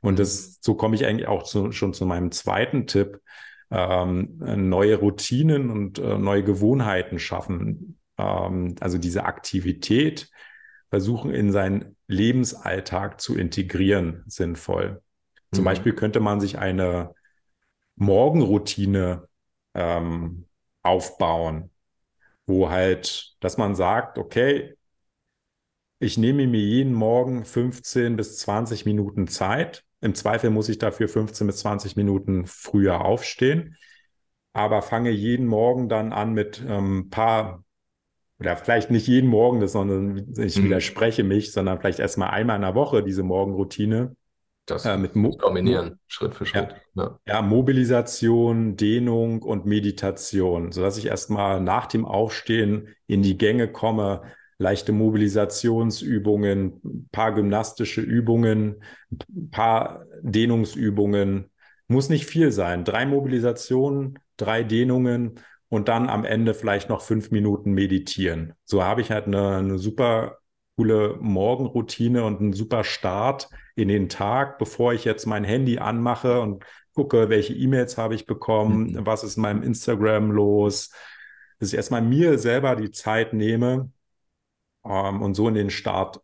Und 0.00 0.18
das, 0.18 0.58
so 0.60 0.74
komme 0.74 0.96
ich 0.96 1.06
eigentlich 1.06 1.28
auch 1.28 1.42
zu, 1.44 1.72
schon 1.72 1.92
zu 1.94 2.06
meinem 2.06 2.32
zweiten 2.32 2.86
Tipp. 2.86 3.20
Ähm, 3.70 4.36
neue 4.38 4.96
Routinen 4.96 5.70
und 5.70 6.00
äh, 6.00 6.18
neue 6.18 6.42
Gewohnheiten 6.42 7.20
schaffen. 7.20 8.00
Ähm, 8.18 8.74
also 8.80 8.98
diese 8.98 9.24
Aktivität 9.24 10.28
versuchen 10.90 11.32
in 11.32 11.52
seinen 11.52 11.96
Lebensalltag 12.06 13.20
zu 13.20 13.36
integrieren, 13.36 14.24
sinnvoll. 14.26 15.02
Zum 15.52 15.62
mhm. 15.62 15.66
Beispiel 15.66 15.94
könnte 15.94 16.20
man 16.20 16.40
sich 16.40 16.58
eine 16.58 17.14
Morgenroutine 17.96 19.28
ähm, 19.74 20.46
aufbauen, 20.82 21.70
wo 22.46 22.70
halt, 22.70 23.36
dass 23.40 23.56
man 23.56 23.74
sagt, 23.74 24.18
okay, 24.18 24.76
ich 26.00 26.16
nehme 26.16 26.46
mir 26.46 26.60
jeden 26.60 26.94
Morgen 26.94 27.44
15 27.44 28.16
bis 28.16 28.38
20 28.38 28.86
Minuten 28.86 29.28
Zeit. 29.28 29.84
Im 30.00 30.14
Zweifel 30.14 30.48
muss 30.50 30.70
ich 30.70 30.78
dafür 30.78 31.08
15 31.08 31.46
bis 31.46 31.58
20 31.58 31.94
Minuten 31.96 32.46
früher 32.46 33.04
aufstehen, 33.04 33.76
aber 34.54 34.80
fange 34.80 35.10
jeden 35.10 35.46
Morgen 35.46 35.90
dann 35.90 36.12
an 36.12 36.32
mit 36.32 36.60
ein 36.62 36.70
ähm, 36.70 37.10
paar, 37.10 37.64
oder 38.40 38.56
vielleicht 38.56 38.90
nicht 38.90 39.06
jeden 39.06 39.28
Morgen, 39.28 39.66
sondern 39.68 40.32
ich 40.38 40.58
mhm. 40.58 40.64
widerspreche 40.64 41.22
mich, 41.22 41.52
sondern 41.52 41.78
vielleicht 41.78 42.00
erstmal 42.00 42.30
einmal 42.30 42.56
in 42.56 42.62
der 42.62 42.74
Woche 42.74 43.02
diese 43.02 43.22
Morgenroutine 43.22 44.16
das 44.70 44.84
äh, 44.84 44.96
mit 44.96 45.16
Mo 45.16 45.36
kombinieren, 45.36 45.98
Schritt 46.06 46.34
für 46.34 46.46
Schritt. 46.46 46.74
Ja. 46.94 47.02
Ja. 47.02 47.18
ja, 47.26 47.42
Mobilisation, 47.42 48.76
Dehnung 48.76 49.42
und 49.42 49.66
Meditation, 49.66 50.72
sodass 50.72 50.96
ich 50.96 51.06
erstmal 51.06 51.60
nach 51.60 51.86
dem 51.86 52.04
Aufstehen 52.04 52.88
in 53.06 53.22
die 53.22 53.36
Gänge 53.36 53.68
komme, 53.68 54.22
leichte 54.58 54.92
Mobilisationsübungen, 54.92 56.80
ein 56.84 57.08
paar 57.10 57.34
gymnastische 57.34 58.00
Übungen, 58.00 58.82
ein 59.10 59.50
paar 59.50 60.04
Dehnungsübungen. 60.22 61.50
Muss 61.88 62.08
nicht 62.08 62.26
viel 62.26 62.52
sein. 62.52 62.84
Drei 62.84 63.06
Mobilisationen, 63.06 64.18
drei 64.36 64.62
Dehnungen 64.62 65.40
und 65.70 65.88
dann 65.88 66.10
am 66.10 66.24
Ende 66.24 66.52
vielleicht 66.52 66.90
noch 66.90 67.00
fünf 67.00 67.30
Minuten 67.30 67.72
meditieren. 67.72 68.52
So 68.64 68.84
habe 68.84 69.00
ich 69.00 69.10
halt 69.10 69.26
eine, 69.26 69.56
eine 69.56 69.78
super 69.78 70.38
coole 70.76 71.16
Morgenroutine 71.20 72.24
und 72.24 72.40
einen 72.40 72.52
super 72.52 72.84
Start 72.84 73.48
in 73.76 73.88
den 73.88 74.08
Tag, 74.08 74.58
bevor 74.58 74.92
ich 74.92 75.04
jetzt 75.04 75.26
mein 75.26 75.44
Handy 75.44 75.78
anmache 75.78 76.40
und 76.40 76.64
gucke, 76.94 77.28
welche 77.28 77.54
E-Mails 77.54 77.96
habe 77.96 78.14
ich 78.14 78.26
bekommen, 78.26 78.92
mhm. 78.92 79.06
was 79.06 79.22
ist 79.24 79.36
in 79.36 79.42
meinem 79.42 79.62
Instagram 79.62 80.32
los, 80.32 80.90
dass 81.58 81.68
ich 81.68 81.76
erstmal 81.76 82.02
mir 82.02 82.38
selber 82.38 82.74
die 82.74 82.90
Zeit 82.90 83.32
nehme 83.32 83.90
ähm, 84.84 85.22
und 85.22 85.34
so 85.34 85.46
in 85.48 85.54
den 85.54 85.70
Start, 85.70 86.20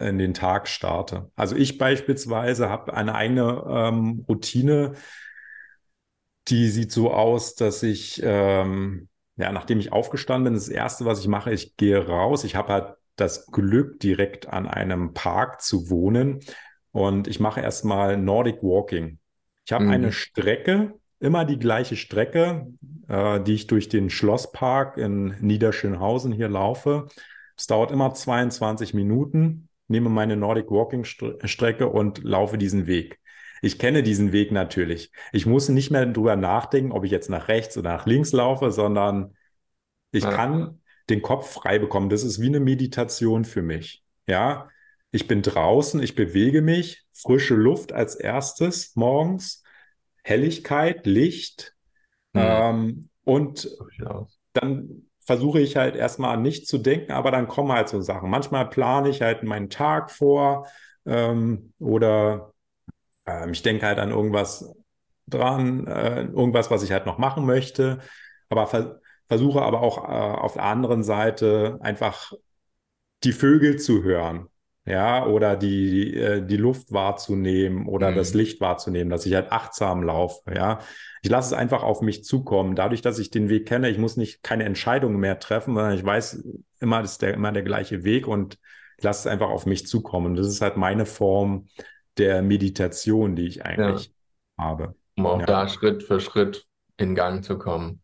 in 0.00 0.18
den 0.18 0.34
Tag 0.34 0.66
starte. 0.66 1.30
Also 1.36 1.54
ich 1.54 1.78
beispielsweise 1.78 2.68
habe 2.68 2.94
eine 2.94 3.14
eigene 3.14 3.64
ähm, 3.68 4.24
Routine, 4.28 4.94
die 6.50 6.68
sieht 6.68 6.92
so 6.92 7.12
aus, 7.12 7.54
dass 7.54 7.82
ich 7.82 8.20
ähm, 8.24 9.08
ja, 9.38 9.52
nachdem 9.52 9.78
ich 9.78 9.92
aufgestanden 9.92 10.44
bin, 10.44 10.54
das 10.54 10.68
erste, 10.68 11.04
was 11.04 11.20
ich 11.20 11.28
mache, 11.28 11.52
ich 11.52 11.76
gehe 11.76 12.06
raus. 12.06 12.42
Ich 12.42 12.56
habe 12.56 12.72
halt 12.72 12.94
das 13.14 13.46
Glück, 13.46 14.00
direkt 14.00 14.48
an 14.48 14.66
einem 14.66 15.14
Park 15.14 15.62
zu 15.62 15.90
wohnen. 15.90 16.40
Und 16.90 17.28
ich 17.28 17.38
mache 17.38 17.60
erstmal 17.60 18.16
Nordic 18.16 18.62
Walking. 18.62 19.18
Ich 19.64 19.72
habe 19.72 19.84
mhm. 19.84 19.90
eine 19.90 20.12
Strecke, 20.12 20.94
immer 21.20 21.44
die 21.44 21.58
gleiche 21.58 21.96
Strecke, 21.96 22.66
äh, 23.06 23.40
die 23.40 23.54
ich 23.54 23.68
durch 23.68 23.88
den 23.88 24.10
Schlosspark 24.10 24.96
in 24.96 25.36
Niederschönhausen 25.40 26.32
hier 26.32 26.48
laufe. 26.48 27.06
Es 27.56 27.68
dauert 27.68 27.92
immer 27.92 28.12
22 28.12 28.92
Minuten, 28.92 29.68
nehme 29.86 30.08
meine 30.08 30.36
Nordic 30.36 30.70
Walking 30.70 31.04
Strecke 31.04 31.88
und 31.88 32.24
laufe 32.24 32.58
diesen 32.58 32.88
Weg. 32.88 33.20
Ich 33.62 33.78
kenne 33.78 34.02
diesen 34.02 34.32
Weg 34.32 34.52
natürlich. 34.52 35.10
Ich 35.32 35.46
muss 35.46 35.68
nicht 35.68 35.90
mehr 35.90 36.06
drüber 36.06 36.36
nachdenken, 36.36 36.92
ob 36.92 37.04
ich 37.04 37.10
jetzt 37.10 37.30
nach 37.30 37.48
rechts 37.48 37.76
oder 37.76 37.92
nach 37.92 38.06
links 38.06 38.32
laufe, 38.32 38.70
sondern 38.70 39.34
ich 40.12 40.24
ja. 40.24 40.30
kann 40.30 40.80
den 41.10 41.22
Kopf 41.22 41.50
frei 41.50 41.78
bekommen. 41.78 42.10
Das 42.10 42.22
ist 42.22 42.40
wie 42.40 42.48
eine 42.48 42.60
Meditation 42.60 43.44
für 43.44 43.62
mich. 43.62 44.02
Ja, 44.26 44.68
ich 45.10 45.26
bin 45.26 45.42
draußen, 45.42 46.02
ich 46.02 46.14
bewege 46.14 46.60
mich, 46.62 47.04
frische 47.12 47.54
Luft 47.54 47.92
als 47.92 48.14
erstes 48.14 48.94
morgens, 48.94 49.62
Helligkeit, 50.22 51.06
Licht. 51.06 51.74
Mhm. 52.34 52.40
Ähm, 52.42 53.08
und 53.24 53.68
dann 54.52 55.08
versuche 55.20 55.60
ich 55.60 55.76
halt 55.76 55.96
erstmal 55.96 56.34
an 56.34 56.42
nichts 56.42 56.68
zu 56.68 56.78
denken, 56.78 57.12
aber 57.12 57.30
dann 57.30 57.48
kommen 57.48 57.72
halt 57.72 57.88
so 57.88 58.00
Sachen. 58.00 58.30
Manchmal 58.30 58.68
plane 58.68 59.08
ich 59.10 59.22
halt 59.22 59.42
meinen 59.42 59.70
Tag 59.70 60.10
vor 60.10 60.66
ähm, 61.06 61.72
oder 61.78 62.54
ähm, 63.28 63.52
ich 63.52 63.62
denke 63.62 63.86
halt 63.86 63.98
an 63.98 64.10
irgendwas 64.10 64.74
dran, 65.26 65.86
äh, 65.86 66.22
irgendwas, 66.22 66.70
was 66.70 66.82
ich 66.82 66.92
halt 66.92 67.06
noch 67.06 67.18
machen 67.18 67.46
möchte, 67.46 67.98
aber 68.48 68.66
ver 68.66 69.00
versuche 69.28 69.60
aber 69.60 69.82
auch 69.82 69.98
äh, 70.08 70.38
auf 70.40 70.54
der 70.54 70.64
anderen 70.64 71.02
Seite 71.02 71.78
einfach 71.82 72.32
die 73.24 73.32
Vögel 73.32 73.76
zu 73.76 74.02
hören 74.02 74.48
ja, 74.88 75.26
oder 75.26 75.54
die, 75.56 76.14
äh, 76.16 76.42
die 76.42 76.56
Luft 76.56 76.92
wahrzunehmen 76.92 77.86
oder 77.86 78.10
mhm. 78.10 78.16
das 78.16 78.32
Licht 78.32 78.60
wahrzunehmen, 78.60 79.10
dass 79.10 79.26
ich 79.26 79.34
halt 79.34 79.52
achtsam 79.52 80.02
laufe, 80.02 80.42
ja. 80.54 80.78
Ich 81.22 81.28
lasse 81.28 81.54
es 81.54 81.60
einfach 81.60 81.82
auf 81.82 82.00
mich 82.00 82.24
zukommen. 82.24 82.74
Dadurch, 82.76 83.02
dass 83.02 83.18
ich 83.18 83.30
den 83.30 83.48
Weg 83.48 83.66
kenne, 83.66 83.90
ich 83.90 83.98
muss 83.98 84.16
nicht 84.16 84.42
keine 84.42 84.64
Entscheidungen 84.64 85.18
mehr 85.18 85.40
treffen, 85.40 85.74
sondern 85.74 85.94
ich 85.94 86.04
weiß 86.04 86.44
immer, 86.80 87.02
das 87.02 87.12
ist 87.12 87.22
der, 87.22 87.34
immer 87.34 87.52
der 87.52 87.64
gleiche 87.64 88.04
Weg 88.04 88.26
und 88.26 88.58
ich 88.96 89.04
lasse 89.04 89.28
es 89.28 89.32
einfach 89.32 89.50
auf 89.50 89.66
mich 89.66 89.86
zukommen. 89.86 90.36
Das 90.36 90.46
ist 90.46 90.62
halt 90.62 90.76
meine 90.76 91.06
Form 91.06 91.66
der 92.18 92.42
Meditation, 92.42 93.36
die 93.36 93.46
ich 93.46 93.64
eigentlich 93.64 94.06
ja. 94.58 94.64
habe. 94.64 94.94
Um 95.16 95.26
auch 95.26 95.40
ja. 95.40 95.46
da 95.46 95.68
Schritt 95.68 96.02
für 96.02 96.20
Schritt 96.20 96.66
in 96.96 97.14
Gang 97.14 97.44
zu 97.44 97.58
kommen. 97.58 98.02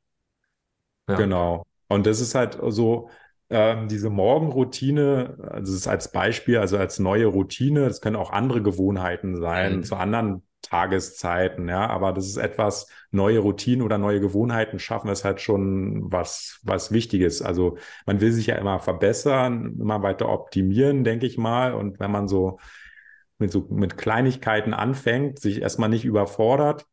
Ja. 1.08 1.16
Genau. 1.16 1.66
Und 1.88 2.06
das 2.06 2.20
ist 2.20 2.34
halt 2.34 2.58
so, 2.68 3.10
ähm, 3.50 3.88
diese 3.88 4.10
Morgenroutine, 4.10 5.36
also 5.50 5.74
ist 5.74 5.86
als 5.86 6.10
Beispiel, 6.10 6.58
also 6.58 6.78
als 6.78 6.98
neue 6.98 7.26
Routine, 7.26 7.86
das 7.86 8.00
können 8.00 8.16
auch 8.16 8.32
andere 8.32 8.62
Gewohnheiten 8.62 9.36
sein, 9.36 9.76
mhm. 9.76 9.82
zu 9.84 9.96
anderen 9.96 10.42
Tageszeiten, 10.62 11.68
ja, 11.68 11.86
aber 11.88 12.12
das 12.12 12.26
ist 12.26 12.38
etwas, 12.38 12.88
neue 13.10 13.38
Routinen 13.38 13.82
oder 13.82 13.98
neue 13.98 14.20
Gewohnheiten 14.20 14.78
schaffen, 14.78 15.10
ist 15.10 15.24
halt 15.24 15.40
schon 15.40 16.10
was, 16.10 16.58
was 16.64 16.90
Wichtiges. 16.90 17.42
Also 17.42 17.76
man 18.06 18.20
will 18.20 18.32
sich 18.32 18.46
ja 18.46 18.56
immer 18.56 18.80
verbessern, 18.80 19.76
immer 19.78 20.02
weiter 20.02 20.28
optimieren, 20.28 21.04
denke 21.04 21.26
ich 21.26 21.36
mal. 21.38 21.74
Und 21.74 22.00
wenn 22.00 22.10
man 22.10 22.28
so 22.28 22.58
mit 23.38 23.52
so 23.52 23.66
mit 23.70 23.96
Kleinigkeiten 23.96 24.74
anfängt, 24.74 25.40
sich 25.40 25.60
erstmal 25.62 25.88
nicht 25.88 26.04
überfordert, 26.04 26.86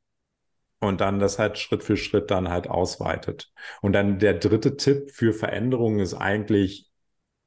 und 0.82 1.00
dann 1.00 1.20
das 1.20 1.40
halt 1.40 1.60
Schritt 1.60 1.84
für 1.84 1.96
Schritt 1.96 2.32
dann 2.32 2.50
halt 2.50 2.68
ausweitet. 2.68 3.54
Und 3.82 3.94
dann 3.94 4.20
der 4.20 4.34
dritte 4.34 4.78
Tipp 4.78 5.12
für 5.12 5.32
Veränderungen 5.32 6.00
ist 6.00 6.16
eigentlich 6.16 6.90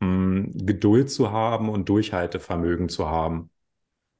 mh, 0.00 0.06
hm, 0.06 0.52
Geduld 0.66 1.10
zu 1.10 1.32
haben 1.32 1.68
und 1.68 1.88
Durchhaltevermögen 1.88 2.88
zu 2.88 3.08
haben. 3.08 3.50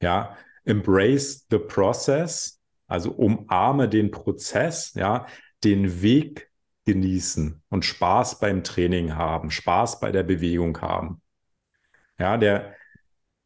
Ja, 0.01 0.37
embrace 0.65 1.47
the 1.49 1.59
process, 1.59 2.61
also 2.87 3.11
umarme 3.13 3.87
den 3.87 4.11
Prozess, 4.11 4.93
ja, 4.95 5.27
den 5.63 6.01
Weg 6.01 6.51
genießen 6.85 7.63
und 7.69 7.85
Spaß 7.85 8.39
beim 8.39 8.63
Training 8.63 9.15
haben, 9.15 9.49
Spaß 9.49 10.01
bei 10.01 10.11
der 10.11 10.23
Bewegung 10.23 10.79
haben. 10.81 11.21
Ja, 12.19 12.37
der, 12.37 12.75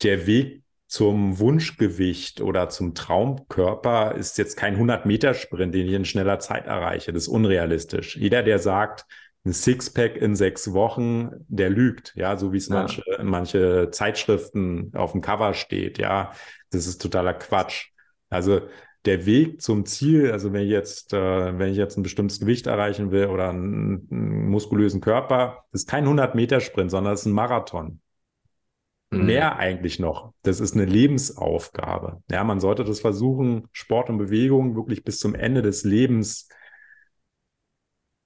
der 0.03 0.25
Weg 0.27 0.63
zum 0.89 1.37
Wunschgewicht 1.37 2.41
oder 2.41 2.67
zum 2.69 2.95
Traumkörper 2.95 4.15
ist 4.15 4.39
jetzt 4.39 4.57
kein 4.57 4.75
100-Meter-Sprint, 4.75 5.73
den 5.73 5.85
ich 5.85 5.93
in 5.93 6.03
schneller 6.03 6.39
Zeit 6.39 6.65
erreiche. 6.65 7.13
Das 7.13 7.23
ist 7.23 7.27
unrealistisch. 7.27 8.17
Jeder, 8.17 8.41
der 8.41 8.57
sagt, 8.57 9.05
ein 9.45 9.53
Sixpack 9.53 10.17
in 10.17 10.35
sechs 10.35 10.73
Wochen, 10.73 11.29
der 11.47 11.69
lügt, 11.69 12.13
ja, 12.15 12.35
so 12.37 12.53
wie 12.53 12.57
es 12.57 12.69
ja. 12.69 12.75
manche, 12.75 13.03
manche 13.21 13.89
Zeitschriften 13.91 14.91
auf 14.95 15.11
dem 15.11 15.21
Cover 15.21 15.53
steht, 15.53 15.99
ja, 15.99 16.31
das 16.71 16.87
ist 16.87 17.01
totaler 17.01 17.35
Quatsch. 17.35 17.89
Also 18.31 18.61
der 19.05 19.27
Weg 19.27 19.61
zum 19.61 19.85
Ziel, 19.85 20.31
also 20.31 20.53
wenn 20.53 20.63
ich 20.63 20.71
jetzt, 20.71 21.13
äh, 21.13 21.57
wenn 21.57 21.71
ich 21.71 21.77
jetzt 21.77 21.97
ein 21.97 22.03
bestimmtes 22.03 22.39
Gewicht 22.39 22.65
erreichen 22.65 23.11
will 23.11 23.27
oder 23.27 23.49
einen, 23.49 24.07
einen 24.11 24.49
muskulösen 24.49 25.01
Körper, 25.01 25.65
ist 25.71 25.87
kein 25.87 26.07
100-Meter-Sprint, 26.07 26.89
sondern 26.89 27.13
es 27.13 27.21
ist 27.21 27.27
ein 27.27 27.33
Marathon. 27.33 28.01
Mhm. 29.11 29.25
Mehr 29.25 29.57
eigentlich 29.57 29.99
noch. 29.99 30.33
Das 30.43 30.59
ist 30.59 30.75
eine 30.75 30.85
Lebensaufgabe. 30.85 32.21
Ja, 32.29 32.43
man 32.43 32.59
sollte 32.59 32.83
das 32.83 32.99
versuchen, 32.99 33.67
Sport 33.71 34.09
und 34.09 34.17
Bewegung 34.17 34.75
wirklich 34.75 35.03
bis 35.03 35.19
zum 35.19 35.35
Ende 35.35 35.61
des 35.61 35.83
Lebens 35.83 36.47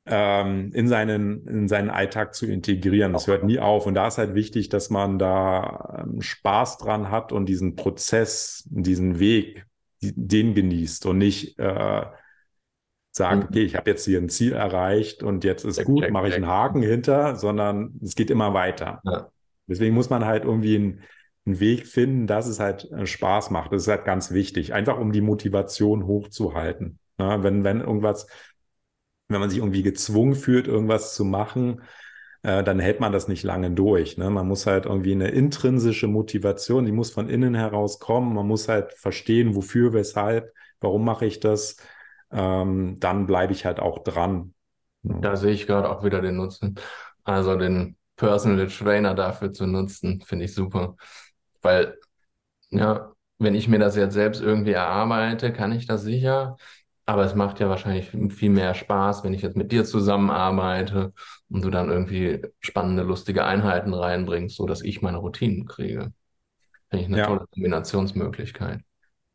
ähm, 0.06 0.72
in, 0.74 0.90
seinen, 0.90 1.48
in 1.48 1.68
seinen 1.70 1.90
Alltag 1.90 2.36
zu 2.36 2.46
integrieren. 2.46 3.14
Das 3.14 3.28
hört 3.28 3.46
nie 3.46 3.60
auf. 3.60 3.86
Und 3.86 3.94
da 3.94 4.08
ist 4.08 4.18
halt 4.18 4.36
wichtig, 4.36 4.68
dass 4.68 4.90
man 4.90 5.18
da 5.18 6.04
ähm, 6.04 6.22
Spaß 6.22 6.80
dran 6.80 7.10
hat 7.10 7.32
und 7.32 7.48
diesen 7.48 7.76
Prozess, 7.76 8.68
diesen 8.70 9.20
Weg, 9.20 9.66
den 10.02 10.54
genießt 10.54 11.06
und 11.06 11.18
nicht 11.18 11.58
äh, 11.60 12.06
sagt, 13.12 13.38
mhm. 13.38 13.48
okay, 13.48 13.64
ich 13.64 13.76
habe 13.76 13.90
jetzt 13.90 14.04
hier 14.04 14.20
ein 14.20 14.28
Ziel 14.28 14.52
erreicht 14.52 15.24
und 15.24 15.46
jetzt 15.46 15.64
ist 15.64 15.78
check, 15.78 15.86
gut, 15.86 16.10
mache 16.10 16.28
ich 16.28 16.34
einen 16.34 16.48
Haken 16.48 16.82
hinter, 16.82 17.38
sondern 17.38 17.94
es 18.04 18.16
geht 18.16 18.30
immer 18.30 18.54
weiter. 18.54 19.00
Ja. 19.06 19.30
Deswegen 19.68 19.96
muss 19.96 20.10
man 20.10 20.26
halt 20.26 20.44
irgendwie 20.44 20.76
einen, 20.76 21.02
einen 21.46 21.60
Weg 21.60 21.88
finden, 21.88 22.28
dass 22.28 22.48
es 22.48 22.60
halt 22.60 22.90
äh, 22.92 23.06
Spaß 23.06 23.50
macht. 23.52 23.72
Das 23.72 23.84
ist 23.84 23.88
halt 23.88 24.06
ganz 24.06 24.32
wichtig, 24.32 24.74
einfach 24.74 24.98
um 24.98 25.12
die 25.12 25.22
Motivation 25.22 26.06
hochzuhalten. 26.06 27.00
Ja, 27.20 27.44
wenn, 27.44 27.64
wenn 27.64 27.82
irgendwas, 27.82 28.28
wenn 29.28 29.40
man 29.40 29.50
sich 29.50 29.60
irgendwie 29.60 29.84
gezwungen 29.84 30.36
fühlt, 30.36 30.68
irgendwas 30.68 31.16
zu 31.16 31.26
machen, 31.26 31.82
äh, 32.44 32.64
dann 32.64 32.80
hält 32.80 33.00
man 33.00 33.12
das 33.12 33.28
nicht 33.28 33.44
lange 33.44 33.72
durch. 33.72 34.18
Ne? 34.18 34.30
Man 34.30 34.48
muss 34.48 34.66
halt 34.66 34.86
irgendwie 34.86 35.14
eine 35.14 35.30
intrinsische 35.30 36.08
Motivation, 36.08 36.86
die 36.86 36.92
muss 36.92 37.12
von 37.12 37.30
innen 37.30 37.56
heraus 37.56 38.00
kommen. 38.00 38.36
Man 38.36 38.48
muss 38.48 38.68
halt 38.68 38.94
verstehen, 38.94 39.56
wofür, 39.56 39.94
weshalb, 39.94 40.54
warum 40.80 41.06
mache 41.06 41.26
ich 41.26 41.40
das. 41.40 41.78
Ähm, 42.32 42.98
dann 43.00 43.26
bleibe 43.26 43.54
ich 43.54 43.66
halt 43.66 43.80
auch 43.80 44.04
dran. 44.04 44.54
Da 45.04 45.36
sehe 45.36 45.52
ich 45.52 45.68
gerade 45.68 45.90
auch 45.90 46.04
wieder 46.04 46.22
den 46.22 46.38
Nutzen. 46.38 46.76
Also 47.24 47.56
den 47.56 47.98
Personal 48.16 48.68
Trainer 48.68 49.14
dafür 49.14 49.52
zu 49.54 49.66
nutzen, 49.66 50.22
finde 50.22 50.46
ich 50.46 50.54
super. 50.54 50.96
Weil, 51.62 51.98
ja, 52.70 53.12
wenn 53.40 53.56
ich 53.56 53.68
mir 53.68 53.80
das 53.80 53.96
jetzt 53.96 54.14
selbst 54.14 54.42
irgendwie 54.42 54.72
erarbeite, 54.72 55.52
kann 55.54 55.72
ich 55.72 55.88
das 55.88 56.04
sicher. 56.04 56.58
Aber 57.06 57.26
es 57.26 57.36
macht 57.36 57.60
ja 57.60 57.68
wahrscheinlich 57.68 58.12
viel 58.34 58.50
mehr 58.50 58.74
Spaß, 58.74 59.24
wenn 59.24 59.34
ich 59.34 59.42
jetzt 59.42 59.58
mit 59.58 59.72
dir 59.74 59.84
zusammenarbeite 59.84 61.12
und 61.50 61.64
du 61.64 61.70
dann 61.70 61.90
irgendwie 61.90 62.42
spannende, 62.60 63.04
lustige 63.04 63.44
Einheiten 63.44 63.94
reinbringst, 63.94 64.56
so 64.56 64.66
dass 64.66 64.82
ich 64.82 65.02
meine 65.02 65.18
Routinen 65.18 65.66
kriege. 65.66 66.14
Finde 66.90 67.04
ich 67.04 67.08
eine 67.08 67.18
ja. 67.18 67.26
tolle 67.26 67.46
Kombinationsmöglichkeit. 67.52 68.80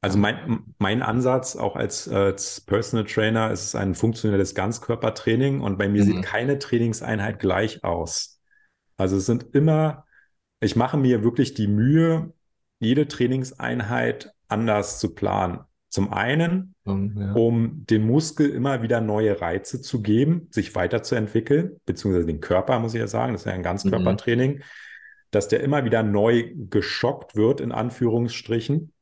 Also 0.00 0.16
mein, 0.16 0.62
mein 0.78 1.02
Ansatz 1.02 1.56
auch 1.56 1.74
als, 1.74 2.08
als 2.08 2.60
Personal 2.60 3.04
Trainer 3.04 3.50
ist 3.50 3.74
ein 3.74 3.94
funktionelles 3.94 4.54
Ganzkörpertraining 4.54 5.60
und 5.60 5.76
bei 5.76 5.88
mir 5.88 6.04
mhm. 6.04 6.06
sieht 6.06 6.22
keine 6.22 6.58
Trainingseinheit 6.58 7.40
gleich 7.40 7.82
aus. 7.82 8.37
Also 8.98 9.16
es 9.16 9.26
sind 9.26 9.54
immer, 9.54 10.04
ich 10.60 10.76
mache 10.76 10.98
mir 10.98 11.24
wirklich 11.24 11.54
die 11.54 11.68
Mühe, 11.68 12.34
jede 12.80 13.08
Trainingseinheit 13.08 14.32
anders 14.48 14.98
zu 14.98 15.14
planen. 15.14 15.60
Zum 15.88 16.12
einen, 16.12 16.74
ja. 16.84 17.32
um 17.32 17.86
dem 17.86 18.06
Muskel 18.06 18.50
immer 18.50 18.82
wieder 18.82 19.00
neue 19.00 19.40
Reize 19.40 19.80
zu 19.80 20.02
geben, 20.02 20.48
sich 20.50 20.74
weiterzuentwickeln, 20.74 21.80
beziehungsweise 21.86 22.26
den 22.26 22.40
Körper, 22.40 22.78
muss 22.78 22.92
ich 22.92 23.00
ja 23.00 23.06
sagen, 23.06 23.32
das 23.32 23.42
ist 23.42 23.46
ja 23.46 23.52
ein 23.52 23.62
Ganzkörpertraining, 23.62 24.56
mhm. 24.56 24.62
dass 25.30 25.48
der 25.48 25.60
immer 25.60 25.86
wieder 25.86 26.02
neu 26.02 26.52
geschockt 26.68 27.36
wird, 27.36 27.62
in 27.62 27.72
Anführungsstrichen, 27.72 28.92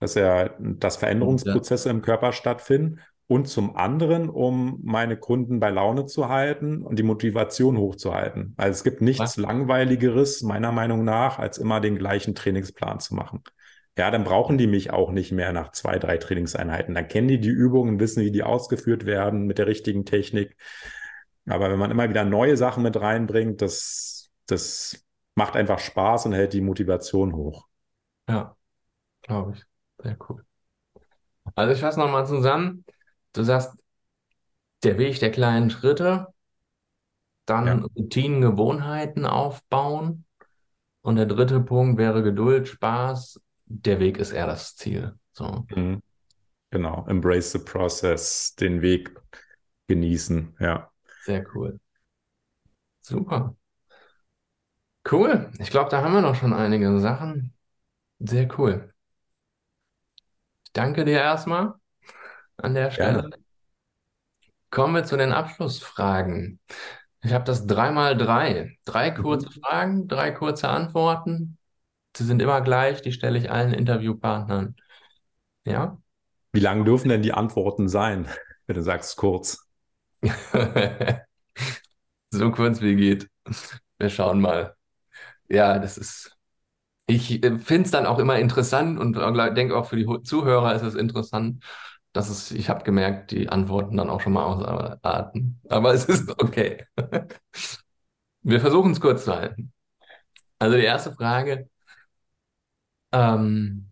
dass 0.00 0.16
er, 0.16 0.56
dass 0.58 0.96
Veränderungsprozesse 0.96 1.90
ja. 1.90 1.94
im 1.94 2.02
Körper 2.02 2.32
stattfinden 2.32 3.00
und 3.30 3.46
zum 3.46 3.76
anderen, 3.76 4.28
um 4.28 4.80
meine 4.82 5.16
Kunden 5.16 5.60
bei 5.60 5.70
Laune 5.70 6.06
zu 6.06 6.28
halten 6.28 6.82
und 6.82 6.98
die 6.98 7.04
Motivation 7.04 7.78
hochzuhalten. 7.78 8.54
Also 8.56 8.72
es 8.72 8.82
gibt 8.82 9.02
nichts 9.02 9.20
Was? 9.20 9.36
Langweiligeres, 9.36 10.42
meiner 10.42 10.72
Meinung 10.72 11.04
nach, 11.04 11.38
als 11.38 11.56
immer 11.56 11.80
den 11.80 11.96
gleichen 11.96 12.34
Trainingsplan 12.34 12.98
zu 12.98 13.14
machen. 13.14 13.44
Ja, 13.96 14.10
dann 14.10 14.24
brauchen 14.24 14.58
die 14.58 14.66
mich 14.66 14.90
auch 14.90 15.12
nicht 15.12 15.30
mehr 15.30 15.52
nach 15.52 15.70
zwei, 15.70 16.00
drei 16.00 16.16
Trainingseinheiten. 16.16 16.92
Dann 16.92 17.06
kennen 17.06 17.28
die 17.28 17.38
die 17.38 17.50
Übungen, 17.50 18.00
wissen, 18.00 18.24
wie 18.24 18.32
die 18.32 18.42
ausgeführt 18.42 19.06
werden 19.06 19.46
mit 19.46 19.58
der 19.58 19.68
richtigen 19.68 20.04
Technik. 20.04 20.56
Aber 21.46 21.70
wenn 21.70 21.78
man 21.78 21.92
immer 21.92 22.08
wieder 22.08 22.24
neue 22.24 22.56
Sachen 22.56 22.82
mit 22.82 23.00
reinbringt, 23.00 23.62
das, 23.62 24.32
das 24.46 25.06
macht 25.36 25.54
einfach 25.54 25.78
Spaß 25.78 26.26
und 26.26 26.32
hält 26.32 26.52
die 26.52 26.62
Motivation 26.62 27.32
hoch. 27.36 27.68
Ja, 28.28 28.56
glaube 29.22 29.52
ich. 29.52 29.64
Sehr 30.02 30.16
cool. 30.28 30.44
Also 31.54 31.72
ich 31.72 31.80
fasse 31.80 32.00
nochmal 32.00 32.26
zusammen. 32.26 32.84
Du 33.32 33.42
sagst, 33.44 33.76
der 34.82 34.98
Weg 34.98 35.18
der 35.20 35.30
kleinen 35.30 35.70
Schritte, 35.70 36.26
dann 37.46 37.66
Ja. 37.66 37.74
Routinen, 37.96 38.40
Gewohnheiten 38.40 39.26
aufbauen. 39.26 40.24
Und 41.02 41.16
der 41.16 41.26
dritte 41.26 41.60
Punkt 41.60 41.98
wäre 41.98 42.22
Geduld, 42.22 42.68
Spaß. 42.68 43.40
Der 43.66 44.00
Weg 44.00 44.18
ist 44.18 44.32
eher 44.32 44.46
das 44.46 44.76
Ziel. 44.76 45.14
So. 45.32 45.66
Mhm. 45.70 46.02
Genau. 46.70 47.06
Embrace 47.08 47.52
the 47.52 47.58
process, 47.58 48.54
den 48.56 48.82
Weg 48.82 49.14
genießen. 49.88 50.56
Ja. 50.60 50.90
Sehr 51.24 51.44
cool. 51.54 51.78
Super. 53.02 53.54
Cool. 55.10 55.50
Ich 55.58 55.70
glaube, 55.70 55.90
da 55.90 56.02
haben 56.02 56.12
wir 56.14 56.20
noch 56.22 56.34
schon 56.34 56.52
einige 56.52 56.98
Sachen. 57.00 57.54
Sehr 58.20 58.48
cool. 58.58 58.92
Ich 60.64 60.72
danke 60.72 61.04
dir 61.04 61.18
erstmal 61.18 61.74
an 62.64 62.74
der 62.74 62.90
Stelle. 62.90 63.22
Gerne. 63.22 63.30
Kommen 64.70 64.94
wir 64.94 65.04
zu 65.04 65.16
den 65.16 65.32
Abschlussfragen. 65.32 66.60
Ich 67.22 67.32
habe 67.32 67.44
das 67.44 67.66
dreimal 67.66 68.16
drei. 68.16 68.78
Drei 68.84 69.10
kurze 69.10 69.48
Mhm. 69.48 69.60
Fragen, 69.62 70.08
drei 70.08 70.30
kurze 70.30 70.68
Antworten. 70.68 71.58
Sie 72.16 72.24
sind 72.24 72.42
immer 72.42 72.60
gleich, 72.62 73.02
die 73.02 73.12
stelle 73.12 73.38
ich 73.38 73.50
allen 73.50 73.74
Interviewpartnern. 73.74 74.76
Ja? 75.66 75.98
Wie 76.52 76.60
lang 76.60 76.84
dürfen 76.84 77.08
denn 77.08 77.22
die 77.22 77.32
Antworten 77.32 77.88
sein, 77.88 78.28
wenn 78.68 78.76
du 78.76 78.82
sagst 78.82 79.16
kurz? 79.16 79.66
So 82.32 82.50
kurz 82.52 82.80
wie 82.80 82.96
geht. 82.96 83.28
Wir 83.98 84.10
schauen 84.10 84.40
mal. 84.40 84.76
Ja, 85.48 85.78
das 85.78 85.98
ist. 85.98 86.36
Ich 87.06 87.28
finde 87.40 87.82
es 87.82 87.90
dann 87.92 88.06
auch 88.06 88.18
immer 88.20 88.38
interessant 88.38 88.98
und 88.98 89.14
denke 89.56 89.76
auch 89.76 89.86
für 89.88 89.96
die 89.96 90.06
Zuhörer 90.24 90.74
ist 90.74 90.82
es 90.82 90.94
interessant, 90.94 91.64
dass 92.12 92.28
es, 92.28 92.50
ich 92.50 92.68
habe 92.68 92.84
gemerkt, 92.84 93.30
die 93.30 93.48
Antworten 93.48 93.96
dann 93.96 94.10
auch 94.10 94.20
schon 94.20 94.32
mal 94.32 94.44
ausarten. 94.44 95.60
Aber 95.68 95.94
es 95.94 96.04
ist 96.06 96.30
okay. 96.42 96.86
Wir 98.42 98.60
versuchen 98.60 98.92
es 98.92 99.00
kurz 99.00 99.24
zu 99.24 99.34
halten. 99.34 99.72
Also 100.58 100.76
die 100.76 100.84
erste 100.84 101.12
Frage, 101.12 101.68
ähm, 103.12 103.88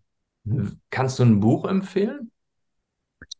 kannst 0.89 1.19
du 1.19 1.23
ein 1.23 1.39
Buch 1.39 1.65
empfehlen? 1.65 2.31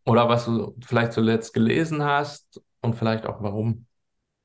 Oder 0.06 0.28
was 0.28 0.46
du 0.46 0.76
vielleicht 0.86 1.14
zuletzt 1.14 1.54
gelesen 1.54 2.04
hast 2.04 2.62
und 2.82 2.96
vielleicht 2.96 3.26
auch 3.26 3.42
warum? 3.42 3.86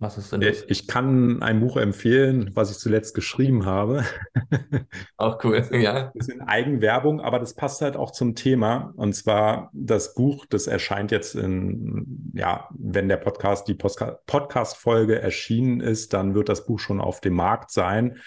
Was 0.00 0.18
ist 0.18 0.32
interessant? 0.32 0.70
Ich 0.70 0.86
kann 0.88 1.42
ein 1.42 1.60
Buch 1.60 1.76
empfehlen, 1.76 2.50
was 2.54 2.70
ich 2.70 2.78
zuletzt 2.78 3.14
geschrieben 3.14 3.64
habe. 3.64 4.04
Auch 5.16 5.42
cool, 5.44 5.62
ja. 5.72 6.10
Bisschen 6.14 6.42
Eigenwerbung, 6.42 7.20
aber 7.20 7.38
das 7.38 7.54
passt 7.54 7.80
halt 7.80 7.96
auch 7.96 8.10
zum 8.10 8.34
Thema. 8.34 8.92
Und 8.96 9.14
zwar 9.14 9.70
das 9.72 10.14
Buch, 10.14 10.46
das 10.46 10.66
erscheint 10.66 11.10
jetzt 11.10 11.36
in, 11.36 12.32
ja, 12.34 12.68
wenn 12.76 13.08
der 13.08 13.16
Podcast, 13.18 13.68
die 13.68 13.74
Podcast-Folge 13.74 15.20
erschienen 15.20 15.80
ist, 15.80 16.12
dann 16.12 16.34
wird 16.34 16.48
das 16.48 16.66
Buch 16.66 16.80
schon 16.80 17.00
auf 17.00 17.20
dem 17.20 17.34
Markt 17.34 17.70
sein. 17.70 18.18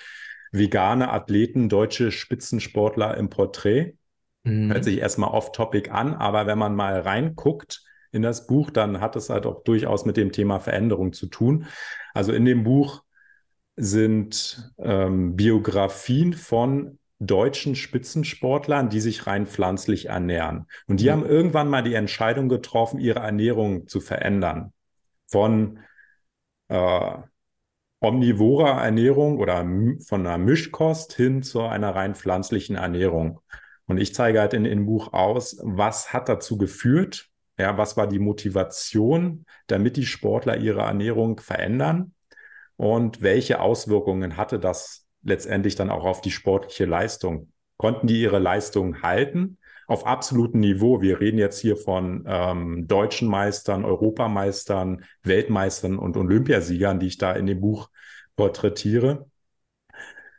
Vegane 0.52 1.12
Athleten, 1.12 1.68
deutsche 1.70 2.12
Spitzensportler 2.12 3.18
im 3.18 3.30
Porträt. 3.30 3.94
Hört 4.46 4.80
Mhm. 4.80 4.84
sich 4.84 5.00
erstmal 5.00 5.32
off-topic 5.32 5.92
an, 5.92 6.14
aber 6.14 6.48
wenn 6.48 6.58
man 6.58 6.74
mal 6.74 7.02
reinguckt 7.02 7.84
in 8.18 8.24
das 8.24 8.48
Buch, 8.48 8.70
dann 8.72 9.00
hat 9.00 9.16
es 9.16 9.30
halt 9.30 9.46
auch 9.46 9.64
durchaus 9.64 10.06
mit 10.06 10.18
dem 10.18 10.34
Thema 10.34 10.60
Veränderung 10.60 11.14
zu 11.14 11.28
tun. 11.28 11.68
Also 12.14 12.34
in 12.34 12.44
dem 12.44 12.64
Buch 12.66 13.04
sind 13.78 14.72
ähm, 14.80 15.36
Biografien 15.36 16.34
von 16.34 17.00
deutschen 17.20 17.76
Spitzensportlern, 17.76 18.90
die 18.90 19.00
sich 19.00 19.26
rein 19.26 19.48
pflanzlich 19.48 20.08
ernähren. 20.08 20.68
Und 20.88 21.00
die 21.00 21.06
Mhm. 21.06 21.12
haben 21.12 21.26
irgendwann 21.26 21.70
mal 21.70 21.84
die 21.84 21.96
Entscheidung 21.96 22.50
getroffen, 22.50 23.00
ihre 23.00 23.20
Ernährung 23.20 23.88
zu 23.88 24.00
verändern. 24.00 24.74
Von 25.26 25.80
äh, 26.70 27.18
omnivorer 28.00 28.84
Ernährung 28.84 29.40
oder 29.40 29.66
von 30.06 30.26
einer 30.26 30.38
Mischkost 30.38 31.14
hin 31.14 31.42
zu 31.44 31.62
einer 31.62 31.96
rein 31.96 32.16
pflanzlichen 32.16 32.76
Ernährung. 32.76 33.40
Und 33.88 33.98
ich 33.98 34.14
zeige 34.14 34.40
halt 34.40 34.54
in 34.54 34.66
dem 34.66 34.86
Buch 34.86 35.14
aus, 35.14 35.58
was 35.64 36.14
hat 36.14 36.30
dazu 36.30 36.58
geführt, 36.58 37.30
ja, 37.58 37.78
was 37.78 37.98
war 37.98 38.08
die 38.08 38.20
Motivation, 38.20 39.46
damit 39.68 39.98
die 39.98 40.06
Sportler 40.06 40.58
ihre 40.58 40.82
Ernährung 40.82 41.40
verändern 41.40 42.14
und 42.78 43.22
welche 43.22 43.60
Auswirkungen 43.60 44.38
hatte 44.38 44.60
das 44.60 45.06
letztendlich 45.24 45.76
dann 45.76 45.90
auch 45.90 46.06
auf 46.06 46.22
die 46.22 46.32
sportliche 46.32 46.86
Leistung? 46.86 47.52
Konnten 47.78 48.08
die 48.08 48.22
ihre 48.22 48.40
Leistung 48.40 49.02
halten 49.02 49.58
auf 49.88 50.06
absolutem 50.06 50.60
Niveau? 50.60 51.02
Wir 51.02 51.20
reden 51.20 51.40
jetzt 51.40 51.60
hier 51.60 51.76
von 51.76 52.24
ähm, 52.28 52.88
deutschen 52.88 53.28
Meistern, 53.28 53.84
Europameistern, 53.86 55.04
Weltmeistern 55.24 55.98
und 55.98 56.18
Olympiasiegern, 56.18 57.00
die 57.00 57.08
ich 57.08 57.18
da 57.18 57.34
in 57.34 57.48
dem 57.48 57.60
Buch 57.60 57.90
porträtiere. 58.36 59.28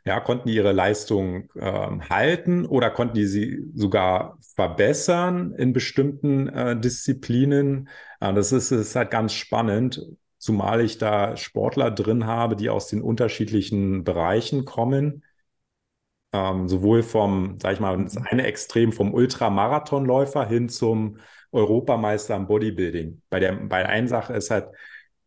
Ja, 0.05 0.19
konnten 0.19 0.47
die 0.47 0.55
ihre 0.55 0.71
Leistung 0.71 1.49
ähm, 1.55 2.09
halten 2.09 2.65
oder 2.65 2.89
konnten 2.89 3.15
die 3.15 3.25
sie 3.25 3.63
sogar 3.75 4.37
verbessern 4.55 5.53
in 5.53 5.73
bestimmten 5.73 6.47
äh, 6.47 6.79
Disziplinen? 6.79 7.89
Äh, 8.19 8.33
das 8.33 8.51
ist, 8.51 8.71
ist 8.71 8.95
halt 8.95 9.11
ganz 9.11 9.33
spannend, 9.33 10.01
zumal 10.37 10.81
ich 10.81 10.97
da 10.97 11.35
Sportler 11.37 11.91
drin 11.91 12.25
habe, 12.25 12.55
die 12.55 12.69
aus 12.69 12.87
den 12.87 13.01
unterschiedlichen 13.01 14.03
Bereichen 14.03 14.65
kommen. 14.65 15.23
Ähm, 16.31 16.67
sowohl 16.67 17.01
vom, 17.01 17.57
sag 17.59 17.73
ich 17.73 17.79
mal, 17.79 18.03
das 18.03 18.15
eine 18.17 18.45
Extrem 18.45 18.91
vom 18.91 19.13
Ultramarathonläufer 19.13 20.45
hin 20.47 20.69
zum 20.69 21.17
Europameister 21.51 22.35
im 22.35 22.45
Bodybuilding. 22.47 23.21
Bei 23.31 23.39
der, 23.39 23.53
bei 23.53 23.79
der 23.81 23.89
einen 23.89 24.07
Sache 24.07 24.33
ist 24.33 24.51
halt 24.51 24.67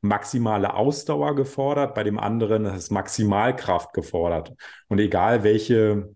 maximale 0.03 0.75
Ausdauer 0.75 1.35
gefordert, 1.35 1.95
bei 1.95 2.03
dem 2.03 2.19
anderen 2.19 2.67
ist 2.67 2.91
Maximalkraft 2.91 3.95
gefordert. 3.95 4.53
Und 4.89 4.99
egal 4.99 5.45
welche 5.45 6.15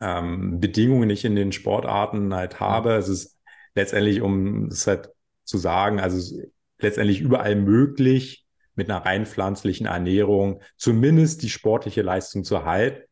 ähm, 0.00 0.60
Bedingungen 0.60 1.08
ich 1.08 1.24
in 1.24 1.36
den 1.36 1.52
Sportarten 1.52 2.34
halt 2.34 2.60
habe, 2.60 2.94
es 2.94 3.08
ist 3.08 3.38
letztendlich, 3.74 4.20
um 4.20 4.66
es 4.66 4.86
halt 4.86 5.10
zu 5.44 5.56
sagen, 5.56 6.00
also 6.00 6.36
letztendlich 6.78 7.20
überall 7.20 7.54
möglich, 7.56 8.46
mit 8.74 8.90
einer 8.90 9.06
rein 9.06 9.24
pflanzlichen 9.24 9.86
Ernährung 9.86 10.60
zumindest 10.76 11.42
die 11.42 11.48
sportliche 11.48 12.02
Leistung 12.02 12.44
zu, 12.44 12.64
halt, 12.64 13.08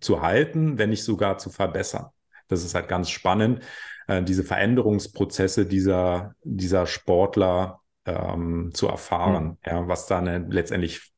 zu 0.00 0.22
halten, 0.22 0.76
wenn 0.76 0.90
nicht 0.90 1.04
sogar 1.04 1.38
zu 1.38 1.50
verbessern. 1.50 2.06
Das 2.48 2.64
ist 2.64 2.74
halt 2.74 2.88
ganz 2.88 3.08
spannend, 3.08 3.62
äh, 4.08 4.22
diese 4.22 4.42
Veränderungsprozesse 4.42 5.66
dieser, 5.66 6.34
dieser 6.42 6.86
Sportler 6.86 7.80
ähm, 8.08 8.70
zu 8.74 8.88
erfahren, 8.88 9.58
ja, 9.64 9.86
was 9.88 10.06
da 10.06 10.20
ne, 10.20 10.46
letztendlich 10.48 11.12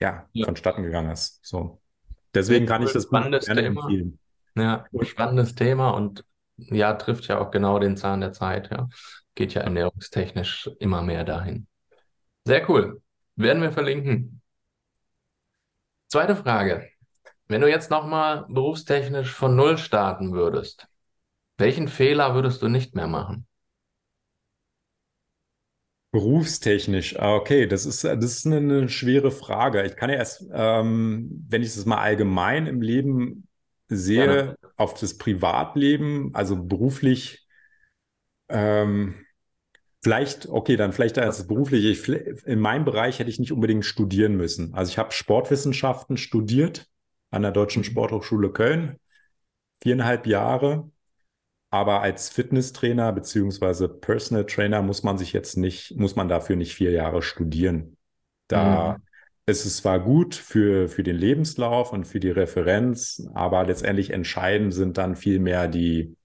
ja, 0.00 0.28
Ja. 0.32 0.44
vonstatten 0.46 0.82
gegangen 0.82 1.10
ist. 1.10 1.40
So. 1.44 1.80
Deswegen 2.34 2.66
kann 2.66 2.82
ich 2.82 2.92
das 2.92 3.04
Buch 3.06 3.18
Spannendes 3.18 3.46
gerne 3.46 3.62
Thema. 3.62 3.82
empfehlen. 3.82 4.18
Ja, 4.54 4.84
spannendes 5.02 5.54
Thema 5.54 5.90
und 5.90 6.24
ja, 6.56 6.94
trifft 6.94 7.26
ja 7.28 7.40
auch 7.40 7.50
genau 7.50 7.78
den 7.78 7.96
Zahn 7.96 8.20
der 8.20 8.32
Zeit, 8.32 8.70
ja. 8.70 8.88
Geht 9.34 9.54
ja 9.54 9.62
ernährungstechnisch 9.62 10.70
immer 10.78 11.02
mehr 11.02 11.24
dahin. 11.24 11.66
Sehr 12.44 12.68
cool. 12.68 13.02
Werden 13.36 13.62
wir 13.62 13.72
verlinken. 13.72 14.40
Zweite 16.08 16.36
Frage. 16.36 16.88
Wenn 17.46 17.60
du 17.60 17.68
jetzt 17.68 17.90
nochmal 17.90 18.44
berufstechnisch 18.48 19.32
von 19.32 19.56
Null 19.56 19.78
starten 19.78 20.32
würdest, 20.32 20.86
welchen 21.56 21.88
Fehler 21.88 22.34
würdest 22.34 22.62
du 22.62 22.68
nicht 22.68 22.94
mehr 22.94 23.08
machen? 23.08 23.47
Berufstechnisch, 26.10 27.18
ah, 27.18 27.34
okay, 27.34 27.66
das 27.66 27.84
ist, 27.84 28.02
das 28.02 28.24
ist 28.24 28.46
eine, 28.46 28.56
eine 28.56 28.88
schwere 28.88 29.30
Frage. 29.30 29.84
Ich 29.84 29.94
kann 29.94 30.08
ja 30.08 30.16
erst, 30.16 30.46
ähm, 30.52 31.44
wenn 31.48 31.62
ich 31.62 31.68
es 31.68 31.84
mal 31.84 31.98
allgemein 31.98 32.66
im 32.66 32.80
Leben 32.80 33.46
sehe, 33.88 34.26
Gerne. 34.26 34.56
auf 34.76 34.94
das 34.94 35.18
Privatleben, 35.18 36.30
also 36.34 36.56
beruflich, 36.56 37.46
ähm, 38.48 39.16
vielleicht, 40.02 40.48
okay, 40.48 40.76
dann 40.76 40.94
vielleicht 40.94 41.18
als 41.18 41.46
beruflich, 41.46 41.84
ich, 41.84 42.08
in 42.46 42.60
meinem 42.60 42.86
Bereich 42.86 43.18
hätte 43.18 43.30
ich 43.30 43.38
nicht 43.38 43.52
unbedingt 43.52 43.84
studieren 43.84 44.34
müssen. 44.36 44.72
Also 44.72 44.90
ich 44.90 44.98
habe 44.98 45.12
Sportwissenschaften 45.12 46.16
studiert 46.16 46.86
an 47.30 47.42
der 47.42 47.52
Deutschen 47.52 47.84
Sporthochschule 47.84 48.50
Köln, 48.50 48.96
viereinhalb 49.82 50.26
Jahre. 50.26 50.90
Aber 51.70 52.00
als 52.00 52.30
Fitnesstrainer 52.30 53.12
beziehungsweise 53.12 53.88
Personal 53.88 54.46
Trainer 54.46 54.80
muss 54.82 55.02
man 55.02 55.18
sich 55.18 55.32
jetzt 55.34 55.56
nicht, 55.56 55.96
muss 55.96 56.16
man 56.16 56.28
dafür 56.28 56.56
nicht 56.56 56.74
vier 56.74 56.92
Jahre 56.92 57.20
studieren. 57.22 57.96
Da 58.48 58.96
Mhm. 58.96 59.02
ist 59.46 59.66
es 59.66 59.78
zwar 59.78 60.00
gut 60.00 60.34
für, 60.34 60.88
für 60.88 61.02
den 61.02 61.16
Lebenslauf 61.16 61.92
und 61.92 62.06
für 62.06 62.20
die 62.20 62.30
Referenz, 62.30 63.26
aber 63.34 63.64
letztendlich 63.66 64.10
entscheidend 64.10 64.74
sind 64.74 64.98
dann 64.98 65.16
vielmehr 65.16 65.68
die 65.68 66.16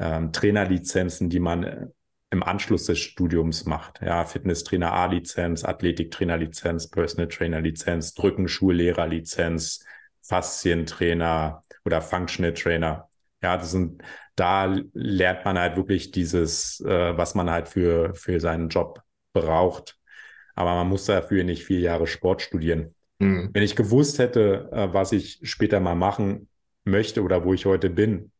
ähm, 0.00 0.32
Trainerlizenzen, 0.32 1.30
die 1.30 1.40
man 1.40 1.92
im 2.30 2.42
Anschluss 2.44 2.86
des 2.86 3.00
Studiums 3.00 3.66
macht. 3.66 4.00
Ja, 4.02 4.24
Fitnesstrainer 4.26 4.92
A-Lizenz, 4.94 5.64
Athletiktrainer-Lizenz, 5.64 6.90
Personal 6.90 7.28
Trainer-Lizenz, 7.28 8.14
Drückenschullehrer-Lizenz, 8.14 9.84
Faszientrainer 10.22 11.62
oder 11.84 12.02
Functional 12.02 12.54
Trainer. 12.54 13.09
Ja, 13.42 13.56
das 13.56 13.70
sind, 13.70 14.02
da 14.36 14.76
lernt 14.92 15.44
man 15.44 15.58
halt 15.58 15.76
wirklich 15.76 16.10
dieses, 16.10 16.80
äh, 16.80 17.16
was 17.16 17.34
man 17.34 17.50
halt 17.50 17.68
für, 17.68 18.14
für 18.14 18.40
seinen 18.40 18.68
Job 18.68 19.02
braucht. 19.32 19.96
Aber 20.54 20.74
man 20.74 20.88
muss 20.88 21.06
dafür 21.06 21.44
nicht 21.44 21.64
vier 21.64 21.80
Jahre 21.80 22.06
Sport 22.06 22.42
studieren. 22.42 22.94
Mhm. 23.18 23.50
Wenn 23.52 23.62
ich 23.62 23.76
gewusst 23.76 24.18
hätte, 24.18 24.68
äh, 24.72 24.92
was 24.92 25.12
ich 25.12 25.40
später 25.42 25.80
mal 25.80 25.94
machen 25.94 26.48
möchte 26.84 27.22
oder 27.22 27.44
wo 27.44 27.54
ich 27.54 27.66
heute 27.66 27.90
bin, 27.90 28.32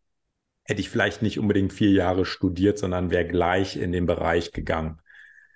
hätte 0.65 0.81
ich 0.81 0.91
vielleicht 0.91 1.23
nicht 1.23 1.39
unbedingt 1.39 1.73
vier 1.73 1.91
Jahre 1.91 2.25
studiert, 2.25 2.79
sondern 2.79 3.11
wäre 3.11 3.27
gleich 3.27 3.77
in 3.77 3.93
den 3.93 4.07
Bereich 4.07 4.53
gegangen. 4.53 5.01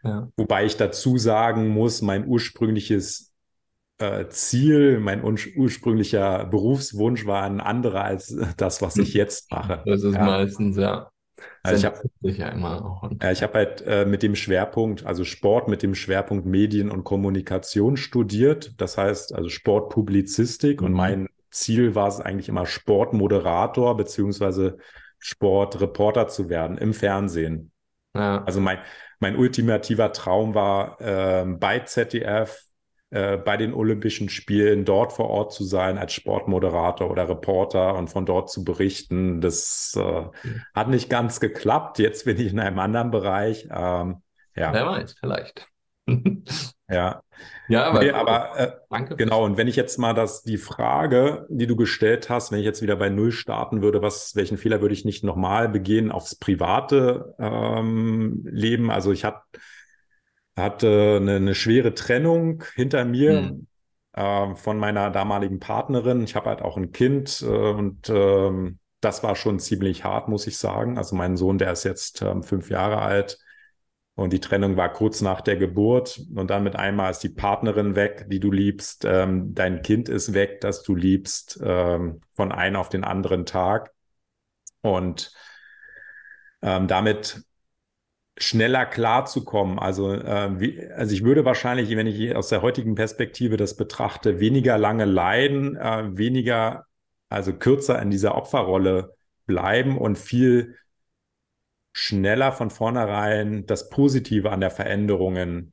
Ja. 0.03 0.29
Wobei 0.37 0.65
ich 0.65 0.77
dazu 0.77 1.19
sagen 1.19 1.69
muss, 1.69 2.03
mein 2.03 2.27
ursprüngliches 2.27 3.34
Ziel, 4.29 4.99
mein 4.99 5.23
ursprünglicher 5.23 6.47
Berufswunsch 6.47 7.27
war 7.27 7.43
ein 7.45 7.61
anderer 7.61 8.05
als 8.05 8.37
das, 8.57 8.83
was 8.83 8.97
ich 8.97 9.15
jetzt 9.15 9.51
mache. 9.53 9.83
Das 9.87 10.03
ist 10.03 10.15
ja. 10.15 10.25
meistens, 10.25 10.77
ja. 10.77 11.11
Also 11.63 11.79
ich 11.79 11.85
habe 11.85 12.09
ja 12.23 12.49
immer 12.49 12.85
auch. 12.85 13.11
Ja, 13.23 13.31
ich 13.31 13.43
habe 13.43 13.55
halt 13.55 13.83
äh, 13.87 14.05
mit 14.05 14.23
dem 14.23 14.35
Schwerpunkt, 14.35 15.07
also 15.07 15.25
Sport 15.25 15.69
mit 15.69 15.83
dem 15.83 15.95
Schwerpunkt 15.95 16.47
Medien 16.47 16.91
und 16.91 17.05
Kommunikation 17.05 17.97
studiert. 17.97 18.75
Das 18.81 18.99
heißt 18.99 19.35
also 19.35 19.49
Sportpublizistik 19.49 20.81
mhm. 20.81 20.87
und 20.87 20.93
mein 20.93 21.29
Ziel 21.51 21.95
war 21.95 22.09
es 22.09 22.21
eigentlich 22.21 22.49
immer 22.49 22.67
Sportmoderator 22.67 23.97
beziehungsweise 23.97 24.79
Sportreporter 25.19 26.29
zu 26.29 26.49
werden 26.49 26.77
im 26.79 26.93
Fernsehen. 26.93 27.71
Ja. 28.15 28.45
Also 28.45 28.61
mein, 28.61 28.79
mein 29.21 29.37
ultimativer 29.37 30.13
Traum 30.13 30.55
war, 30.55 31.01
äh, 31.01 31.47
bei 31.47 31.81
ZDF, 31.81 32.65
äh, 33.11 33.37
bei 33.37 33.57
den 33.57 33.75
Olympischen 33.75 34.29
Spielen 34.29 34.85
dort 34.85 35.13
vor 35.13 35.31
Ort 35.31 35.53
zu 35.53 35.65
sein 35.65 35.99
als 35.99 36.13
Sportmoderator 36.13 37.11
oder 37.11 37.29
Reporter 37.29 37.95
und 37.95 38.09
von 38.09 38.27
dort 38.27 38.51
zu 38.51 38.65
berichten. 38.65 39.41
Das 39.41 39.95
äh, 39.97 40.25
hat 40.75 40.89
nicht 40.89 41.11
ganz 41.11 41.41
geklappt. 41.41 41.99
Jetzt 41.99 42.25
bin 42.25 42.39
ich 42.41 42.53
in 42.53 42.61
einem 42.61 42.79
anderen 42.79 43.11
Bereich. 43.11 43.65
Ähm, 43.71 44.23
ja. 44.57 44.73
Wer 44.73 44.87
weiß, 44.87 45.15
vielleicht. 45.19 45.69
Ja. 46.91 47.23
Ja, 47.69 47.87
aber, 47.87 48.01
nee, 48.01 48.11
aber 48.11 48.59
äh, 48.59 48.73
danke. 48.91 49.17
Genau, 49.17 49.45
und 49.45 49.57
wenn 49.57 49.69
ich 49.69 49.77
jetzt 49.77 49.99
mal 49.99 50.13
das, 50.13 50.43
die 50.43 50.59
Frage, 50.59 51.47
die 51.49 51.67
du 51.67 51.77
gestellt 51.77 52.29
hast, 52.29 52.53
wenn 52.53 52.59
ich 52.59 52.65
jetzt 52.65 52.83
wieder 52.83 52.97
bei 52.97 53.09
Null 53.09 53.33
starten 53.33 53.81
würde, 53.81 54.03
was, 54.03 54.37
welchen 54.37 54.59
Fehler 54.59 54.83
würde 54.83 54.93
ich 54.95 55.07
nicht 55.07 55.25
nochmal 55.25 55.69
begehen 55.69 56.13
aufs 56.13 56.37
private 56.37 57.35
ähm, 57.39 58.43
Leben? 58.45 58.91
Also 58.91 59.13
ich 59.13 59.25
hat, 59.25 59.43
hatte 60.57 61.19
eine, 61.21 61.37
eine 61.37 61.55
schwere 61.55 61.95
Trennung 61.95 62.65
hinter 62.75 63.05
mir. 63.05 63.43
Mhm. 63.43 63.67
Äh, 64.15 64.55
von 64.55 64.79
meiner 64.79 65.11
damaligen 65.11 65.59
Partnerin. 65.59 66.23
Ich 66.23 66.37
habe 66.37 66.49
halt 66.49 66.63
auch 66.63 66.77
ein 66.77 66.93
Kind 66.93 67.43
äh, 67.43 67.47
und 67.47 68.09
ähm, 68.09 68.79
das 69.01 69.23
war 69.25 69.35
schon 69.35 69.59
ziemlich 69.59 70.05
hart, 70.05 70.29
muss 70.29 70.47
ich 70.47 70.57
sagen. 70.57 70.99
Also 70.99 71.17
mein 71.17 71.37
Sohn, 71.37 71.59
der 71.59 71.73
ist 71.73 71.85
jetzt 71.85 72.23
ähm, 72.23 72.45
fünf 72.45 72.71
Jahre 72.71 72.99
alt 73.01 73.39
und 74.15 74.33
die 74.33 74.41
Trennung 74.41 74.77
war 74.77 74.93
kurz 74.93 75.21
nach 75.21 75.41
der 75.41 75.57
Geburt. 75.57 76.23
Und 76.35 76.49
dann 76.51 76.63
mit 76.63 76.77
einmal 76.77 77.11
ist 77.11 77.25
die 77.25 77.29
Partnerin 77.29 77.97
weg, 77.97 78.27
die 78.29 78.39
du 78.39 78.53
liebst. 78.53 79.05
Ähm, 79.05 79.53
dein 79.55 79.83
Kind 79.83 80.09
ist 80.09 80.33
weg, 80.33 80.61
das 80.61 80.85
du 80.85 80.95
liebst, 80.95 81.59
ähm, 81.63 82.21
von 82.35 82.53
einem 82.53 82.77
auf 82.77 82.89
den 82.89 83.03
anderen 83.03 83.45
Tag. 83.45 83.93
Und 84.81 85.33
ähm, 86.63 86.87
damit 86.87 87.43
schneller 88.37 88.87
klarzukommen. 88.87 89.79
Also, 89.79 90.13
äh, 90.13 90.61
wie, 90.61 90.91
also 90.91 91.15
ich 91.15 91.25
würde 91.25 91.45
wahrscheinlich, 91.45 91.95
wenn 91.97 92.07
ich 92.07 92.35
aus 92.35 92.49
der 92.49 92.63
heutigen 92.63 92.95
Perspektive 92.95 93.57
das 93.57 93.77
betrachte, 93.77 94.41
weniger 94.41 94.79
lange 94.79 95.05
leiden, 95.05 95.77
äh, 95.77 96.17
weniger, 96.17 96.87
also 97.29 97.53
kürzer 97.53 98.01
in 98.03 98.11
dieser 98.11 98.35
Opferrolle 98.35 99.15
bleiben 99.47 99.99
und 99.99 100.19
viel 100.19 100.77
schneller 101.93 102.53
von 102.53 102.71
vornherein 102.71 103.67
das 103.67 103.89
Positive 103.89 104.51
an 104.51 104.61
der 104.61 104.71
Veränderungen, 104.71 105.73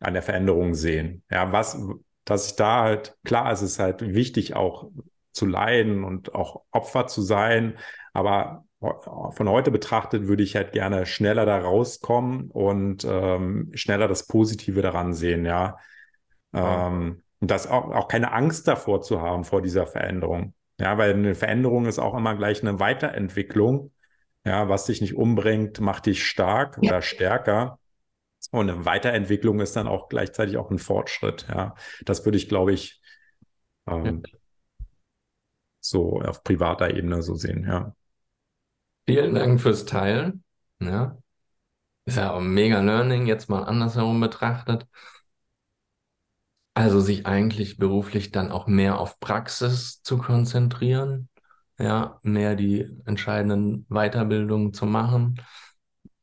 an 0.00 0.12
der 0.12 0.22
Veränderung 0.22 0.74
sehen. 0.74 1.22
Ja, 1.30 1.50
was, 1.50 1.78
dass 2.26 2.48
ich 2.48 2.56
da 2.56 2.82
halt, 2.82 3.16
klar, 3.24 3.50
es 3.50 3.62
ist 3.62 3.78
halt 3.78 4.02
wichtig 4.02 4.54
auch 4.54 4.90
zu 5.32 5.46
leiden 5.46 6.04
und 6.04 6.34
auch 6.34 6.62
Opfer 6.70 7.06
zu 7.06 7.22
sein, 7.22 7.78
aber 8.12 8.66
von 9.30 9.48
heute 9.48 9.70
betrachtet 9.70 10.26
würde 10.26 10.42
ich 10.42 10.56
halt 10.56 10.72
gerne 10.72 11.06
schneller 11.06 11.46
da 11.46 11.58
rauskommen 11.58 12.50
und 12.50 13.04
ähm, 13.04 13.70
schneller 13.74 14.08
das 14.08 14.26
Positive 14.26 14.82
daran 14.82 15.14
sehen, 15.14 15.44
ja. 15.44 15.78
Ähm, 16.52 17.22
und 17.40 17.50
das 17.50 17.66
auch, 17.66 17.90
auch 17.90 18.08
keine 18.08 18.32
Angst 18.32 18.68
davor 18.68 19.02
zu 19.02 19.20
haben, 19.20 19.44
vor 19.44 19.62
dieser 19.62 19.86
Veränderung. 19.86 20.54
Ja, 20.80 20.98
weil 20.98 21.14
eine 21.14 21.34
Veränderung 21.34 21.86
ist 21.86 21.98
auch 21.98 22.14
immer 22.14 22.34
gleich 22.34 22.62
eine 22.62 22.80
Weiterentwicklung 22.80 23.92
ja, 24.44 24.68
was 24.68 24.84
dich 24.84 25.00
nicht 25.00 25.16
umbringt, 25.16 25.80
macht 25.80 26.06
dich 26.06 26.24
stark 26.24 26.78
ja. 26.82 26.90
oder 26.90 27.02
stärker. 27.02 27.78
Und 28.50 28.70
eine 28.70 28.84
Weiterentwicklung 28.84 29.60
ist 29.60 29.74
dann 29.74 29.88
auch 29.88 30.08
gleichzeitig 30.08 30.58
auch 30.58 30.70
ein 30.70 30.78
Fortschritt. 30.78 31.46
Ja, 31.48 31.74
das 32.04 32.24
würde 32.24 32.36
ich, 32.36 32.48
glaube 32.48 32.72
ich, 32.72 33.00
ähm, 33.88 34.22
ja. 34.26 34.38
so 35.80 36.20
auf 36.20 36.44
privater 36.44 36.94
Ebene 36.94 37.22
so 37.22 37.34
sehen. 37.34 37.64
Ja. 37.66 37.94
Vielen 39.06 39.34
Dank 39.34 39.60
fürs 39.60 39.84
Teilen. 39.84 40.42
Ja. 40.80 41.18
Ist 42.06 42.16
ja 42.16 42.32
auch 42.32 42.40
mega 42.40 42.80
Learning, 42.80 43.26
jetzt 43.26 43.48
mal 43.48 43.62
andersherum 43.62 44.20
betrachtet. 44.20 44.86
Also 46.74 47.00
sich 47.00 47.26
eigentlich 47.26 47.76
beruflich 47.76 48.32
dann 48.32 48.50
auch 48.50 48.66
mehr 48.66 48.98
auf 48.98 49.20
Praxis 49.20 50.02
zu 50.02 50.18
konzentrieren, 50.18 51.28
ja, 51.78 52.18
mehr 52.22 52.56
die 52.56 52.88
entscheidenden 53.04 53.86
Weiterbildungen 53.88 54.74
zu 54.74 54.84
machen, 54.84 55.40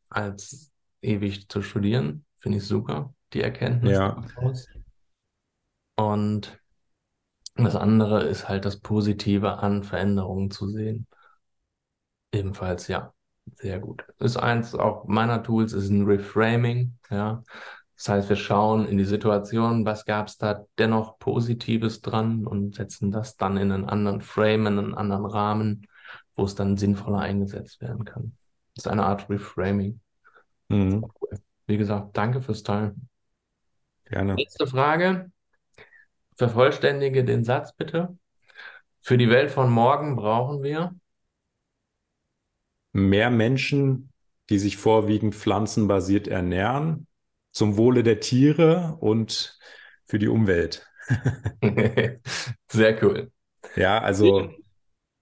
als 0.09 0.71
ewig 1.01 1.47
zu 1.47 1.61
studieren. 1.61 2.25
Finde 2.37 2.57
ich 2.57 2.65
super, 2.65 3.13
die 3.33 3.41
Erkenntnis 3.41 3.93
ja. 3.93 4.21
daraus. 4.35 4.67
Und 5.95 6.59
das 7.55 7.75
andere 7.75 8.23
ist 8.23 8.49
halt 8.49 8.65
das 8.65 8.79
Positive 8.79 9.59
an 9.59 9.83
Veränderungen 9.83 10.51
zu 10.51 10.67
sehen. 10.67 11.07
Ebenfalls, 12.31 12.87
ja, 12.87 13.13
sehr 13.55 13.79
gut. 13.79 14.05
Ist 14.19 14.37
eins 14.37 14.75
auch 14.75 15.05
meiner 15.05 15.43
Tools, 15.43 15.73
ist 15.73 15.89
ein 15.89 16.05
Reframing, 16.05 16.97
ja. 17.09 17.43
Das 17.95 18.09
heißt, 18.09 18.29
wir 18.29 18.35
schauen 18.35 18.87
in 18.87 18.97
die 18.97 19.05
Situation, 19.05 19.85
was 19.85 20.05
gab 20.05 20.27
es 20.27 20.37
da 20.37 20.65
dennoch 20.79 21.19
Positives 21.19 22.01
dran 22.01 22.47
und 22.47 22.73
setzen 22.73 23.11
das 23.11 23.37
dann 23.37 23.57
in 23.57 23.71
einen 23.71 23.85
anderen 23.85 24.21
Frame, 24.21 24.65
in 24.65 24.79
einen 24.79 24.95
anderen 24.95 25.25
Rahmen, 25.27 25.87
wo 26.35 26.45
es 26.45 26.55
dann 26.55 26.77
sinnvoller 26.77 27.19
eingesetzt 27.19 27.79
werden 27.79 28.03
kann. 28.03 28.35
Das 28.73 28.85
ist 28.85 28.91
eine 28.91 29.05
Art 29.05 29.29
Reframing. 29.29 29.99
Mhm. 30.69 31.05
Wie 31.67 31.77
gesagt, 31.77 32.17
danke 32.17 32.41
fürs 32.41 32.63
Teilen. 32.63 33.07
Gerne. 34.05 34.35
Letzte 34.35 34.65
Frage. 34.65 35.31
Vervollständige 36.37 37.23
den 37.23 37.43
Satz 37.43 37.71
bitte. 37.73 38.17
Für 38.99 39.17
die 39.17 39.29
Welt 39.29 39.51
von 39.51 39.69
morgen 39.69 40.15
brauchen 40.15 40.63
wir 40.63 40.95
mehr 42.91 43.29
Menschen, 43.29 44.09
die 44.49 44.59
sich 44.59 44.77
vorwiegend 44.77 45.35
pflanzenbasiert 45.35 46.27
ernähren, 46.27 47.07
zum 47.51 47.77
Wohle 47.77 48.03
der 48.03 48.19
Tiere 48.19 48.97
und 48.99 49.57
für 50.05 50.19
die 50.19 50.27
Umwelt. 50.27 50.87
Sehr 52.71 53.03
cool. 53.03 53.31
Ja, 53.75 53.99
also 53.99 54.49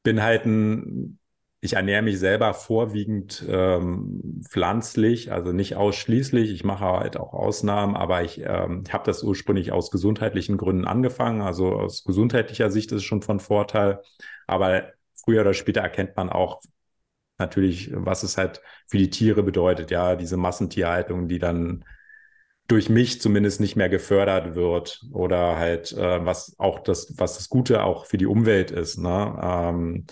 bin 0.03 0.23
halt 0.23 0.45
ein, 0.45 1.19
ich 1.61 1.73
ernähre 1.73 2.01
mich 2.01 2.19
selber 2.19 2.53
vorwiegend 2.53 3.45
ähm, 3.47 4.41
pflanzlich, 4.49 5.31
also 5.31 5.51
nicht 5.51 5.75
ausschließlich. 5.75 6.51
Ich 6.51 6.63
mache 6.63 6.85
halt 6.85 7.17
auch 7.17 7.33
Ausnahmen, 7.33 7.95
aber 7.95 8.23
ich, 8.23 8.41
ähm, 8.45 8.83
ich 8.87 8.93
habe 8.93 9.03
das 9.05 9.23
ursprünglich 9.23 9.71
aus 9.71 9.91
gesundheitlichen 9.91 10.57
Gründen 10.57 10.85
angefangen. 10.85 11.41
Also 11.41 11.73
aus 11.73 12.03
gesundheitlicher 12.03 12.71
Sicht 12.71 12.91
ist 12.91 12.97
es 12.99 13.03
schon 13.03 13.21
von 13.21 13.39
Vorteil. 13.39 14.01
Aber 14.47 14.93
früher 15.15 15.41
oder 15.41 15.53
später 15.53 15.81
erkennt 15.81 16.15
man 16.15 16.29
auch 16.29 16.61
natürlich, 17.39 17.91
was 17.93 18.23
es 18.23 18.37
halt 18.37 18.61
für 18.87 18.97
die 18.97 19.09
Tiere 19.09 19.43
bedeutet. 19.43 19.91
Ja, 19.91 20.15
diese 20.15 20.37
Massentierhaltung, 20.37 21.27
die 21.27 21.39
dann 21.39 21.85
durch 22.67 22.89
mich 22.89 23.19
zumindest 23.19 23.59
nicht 23.59 23.75
mehr 23.75 23.89
gefördert 23.89 24.55
wird 24.55 25.01
oder 25.11 25.57
halt 25.57 25.91
äh, 25.93 26.25
was 26.25 26.55
auch 26.59 26.79
das, 26.79 27.13
was 27.17 27.35
das 27.35 27.49
Gute 27.49 27.83
auch 27.83 28.05
für 28.05 28.17
die 28.17 28.27
Umwelt 28.27 28.69
ist. 28.69 28.99
Ne? 28.99 29.39
Ähm, 29.41 30.05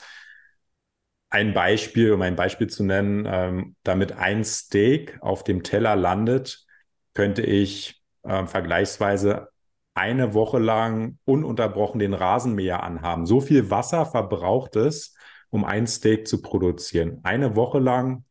ein 1.29 1.53
Beispiel, 1.53 2.13
um 2.13 2.21
ein 2.21 2.35
Beispiel 2.35 2.67
zu 2.67 2.83
nennen, 2.83 3.27
ähm, 3.29 3.75
damit 3.83 4.13
ein 4.13 4.43
Steak 4.43 5.17
auf 5.21 5.43
dem 5.43 5.61
Teller 5.61 5.95
landet, 5.95 6.65
könnte 7.13 7.43
ich 7.43 8.01
äh, 8.23 8.45
vergleichsweise 8.45 9.49
eine 9.93 10.33
Woche 10.33 10.59
lang 10.59 11.17
ununterbrochen 11.25 11.99
den 11.99 12.13
Rasenmäher 12.13 12.83
anhaben. 12.83 13.25
So 13.25 13.41
viel 13.41 13.69
Wasser 13.69 14.05
verbraucht 14.05 14.75
es, 14.75 15.15
um 15.49 15.65
ein 15.65 15.87
Steak 15.87 16.27
zu 16.27 16.41
produzieren. 16.41 17.19
Eine 17.23 17.55
Woche 17.55 17.79
lang 17.79 18.23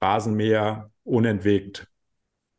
Rasenmäher 0.00 0.90
unentwegt 1.04 1.88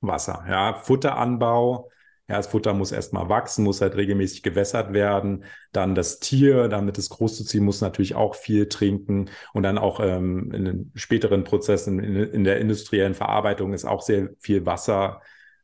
Wasser. 0.02 0.46
Ja, 0.48 0.76
Futteranbau, 0.76 1.90
ja, 2.30 2.36
das 2.38 2.48
Futter 2.48 2.74
muss 2.74 2.92
erstmal 2.92 3.30
wachsen, 3.30 3.64
muss 3.64 3.80
halt 3.80 3.96
regelmäßig 3.96 4.44
gewässert 4.44 4.94
werden. 4.94 5.46
Dann 5.72 5.96
das 5.96 6.20
Tier, 6.20 6.68
damit 6.68 6.98
es 6.98 7.10
groß 7.10 7.38
zu 7.38 7.46
ziehen, 7.46 7.64
muss 7.64 7.80
natürlich 7.82 8.16
auch 8.16 8.36
viel 8.36 8.68
trinken. 8.68 9.30
Und 9.54 9.64
dann 9.64 9.78
auch 9.78 10.02
ähm, 10.02 10.52
in 10.52 10.66
den 10.66 10.92
späteren 10.96 11.46
Prozessen 11.46 12.00
in, 12.00 12.16
in, 12.16 12.44
der 12.44 12.60
industriellen 12.60 13.14
Verarbeitung 13.14 13.74
ist 13.74 13.86
auch 13.86 14.02
sehr 14.02 14.30
viel 14.40 14.66
Wasser 14.66 15.22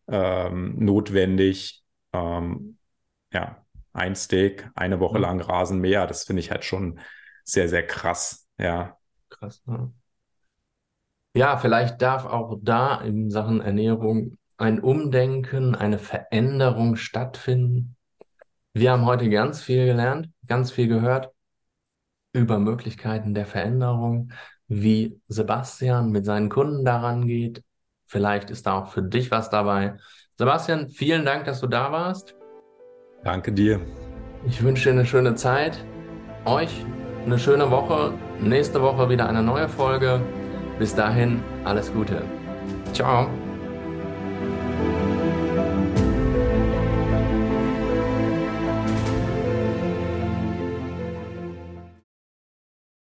ähm, 0.07 0.75
notwendig. 0.77 1.84
Ähm, 2.13 2.77
ja, 3.34 3.65
ein 3.91 4.15
Steak, 4.15 4.69
eine 4.75 4.99
Woche 5.01 5.19
lang 5.19 5.41
Rasenmäher, 5.41 6.07
das 6.07 6.23
finde 6.23 6.39
ich 6.41 6.51
halt 6.51 6.63
schon 6.63 6.99
sehr, 7.44 7.70
sehr 7.70 7.86
krass. 7.86 8.48
Ja. 8.58 8.98
Krass, 9.30 9.62
ne? 9.66 9.91
Ja, 11.36 11.58
vielleicht 11.58 12.02
darf 12.02 12.26
auch 12.26 12.60
da 12.62 13.02
in 13.02 13.32
Sachen 13.32 13.60
Ernährung 13.60 14.38
ein 14.58 14.80
Umdenken, 14.80 15.74
eine 15.74 15.98
Veränderung 15.98 16.96
stattfinden. 16.96 17.96
Wir 18.74 18.91
haben 18.91 19.06
heute 19.06 19.30
ganz 19.30 19.62
viel 19.62 19.86
gelernt, 19.86 20.30
ganz 20.48 20.72
viel 20.72 20.88
gehört 20.88 21.32
über 22.34 22.60
Möglichkeiten 22.60 23.34
der 23.34 23.46
Veränderung, 23.46 24.32
wie 24.68 25.20
Sebastian 25.28 26.12
mit 26.12 26.26
seinen 26.26 26.50
Kunden 26.50 26.84
daran 26.86 27.28
geht. 27.28 27.64
Vielleicht 28.06 28.50
ist 28.50 28.66
da 28.66 28.80
auch 28.80 28.91
für 28.91 29.04
dich 29.04 29.32
was 29.32 29.50
dabei. 29.50 29.98
Sebastian, 30.38 30.89
vielen 30.89 31.26
Dank, 31.26 31.46
dass 31.46 31.62
du 31.62 31.68
da 31.68 31.91
warst. 31.91 32.36
Danke 33.24 33.54
dir. 33.54 33.80
Ich 34.48 34.64
wünsche 34.64 34.89
dir 34.89 35.00
eine 35.00 35.06
schöne 35.06 35.36
Zeit. 35.36 35.86
Euch 36.46 36.86
eine 37.26 37.39
schöne 37.39 37.69
Woche. 37.69 38.13
Nächste 38.39 38.82
Woche 38.82 39.09
wieder 39.09 39.28
eine 39.28 39.41
neue 39.43 39.67
Folge. 39.67 40.21
Bis 40.80 40.95
dahin, 40.95 41.41
alles 41.63 41.93
Gute. 41.93 42.24
Ciao. 42.93 43.28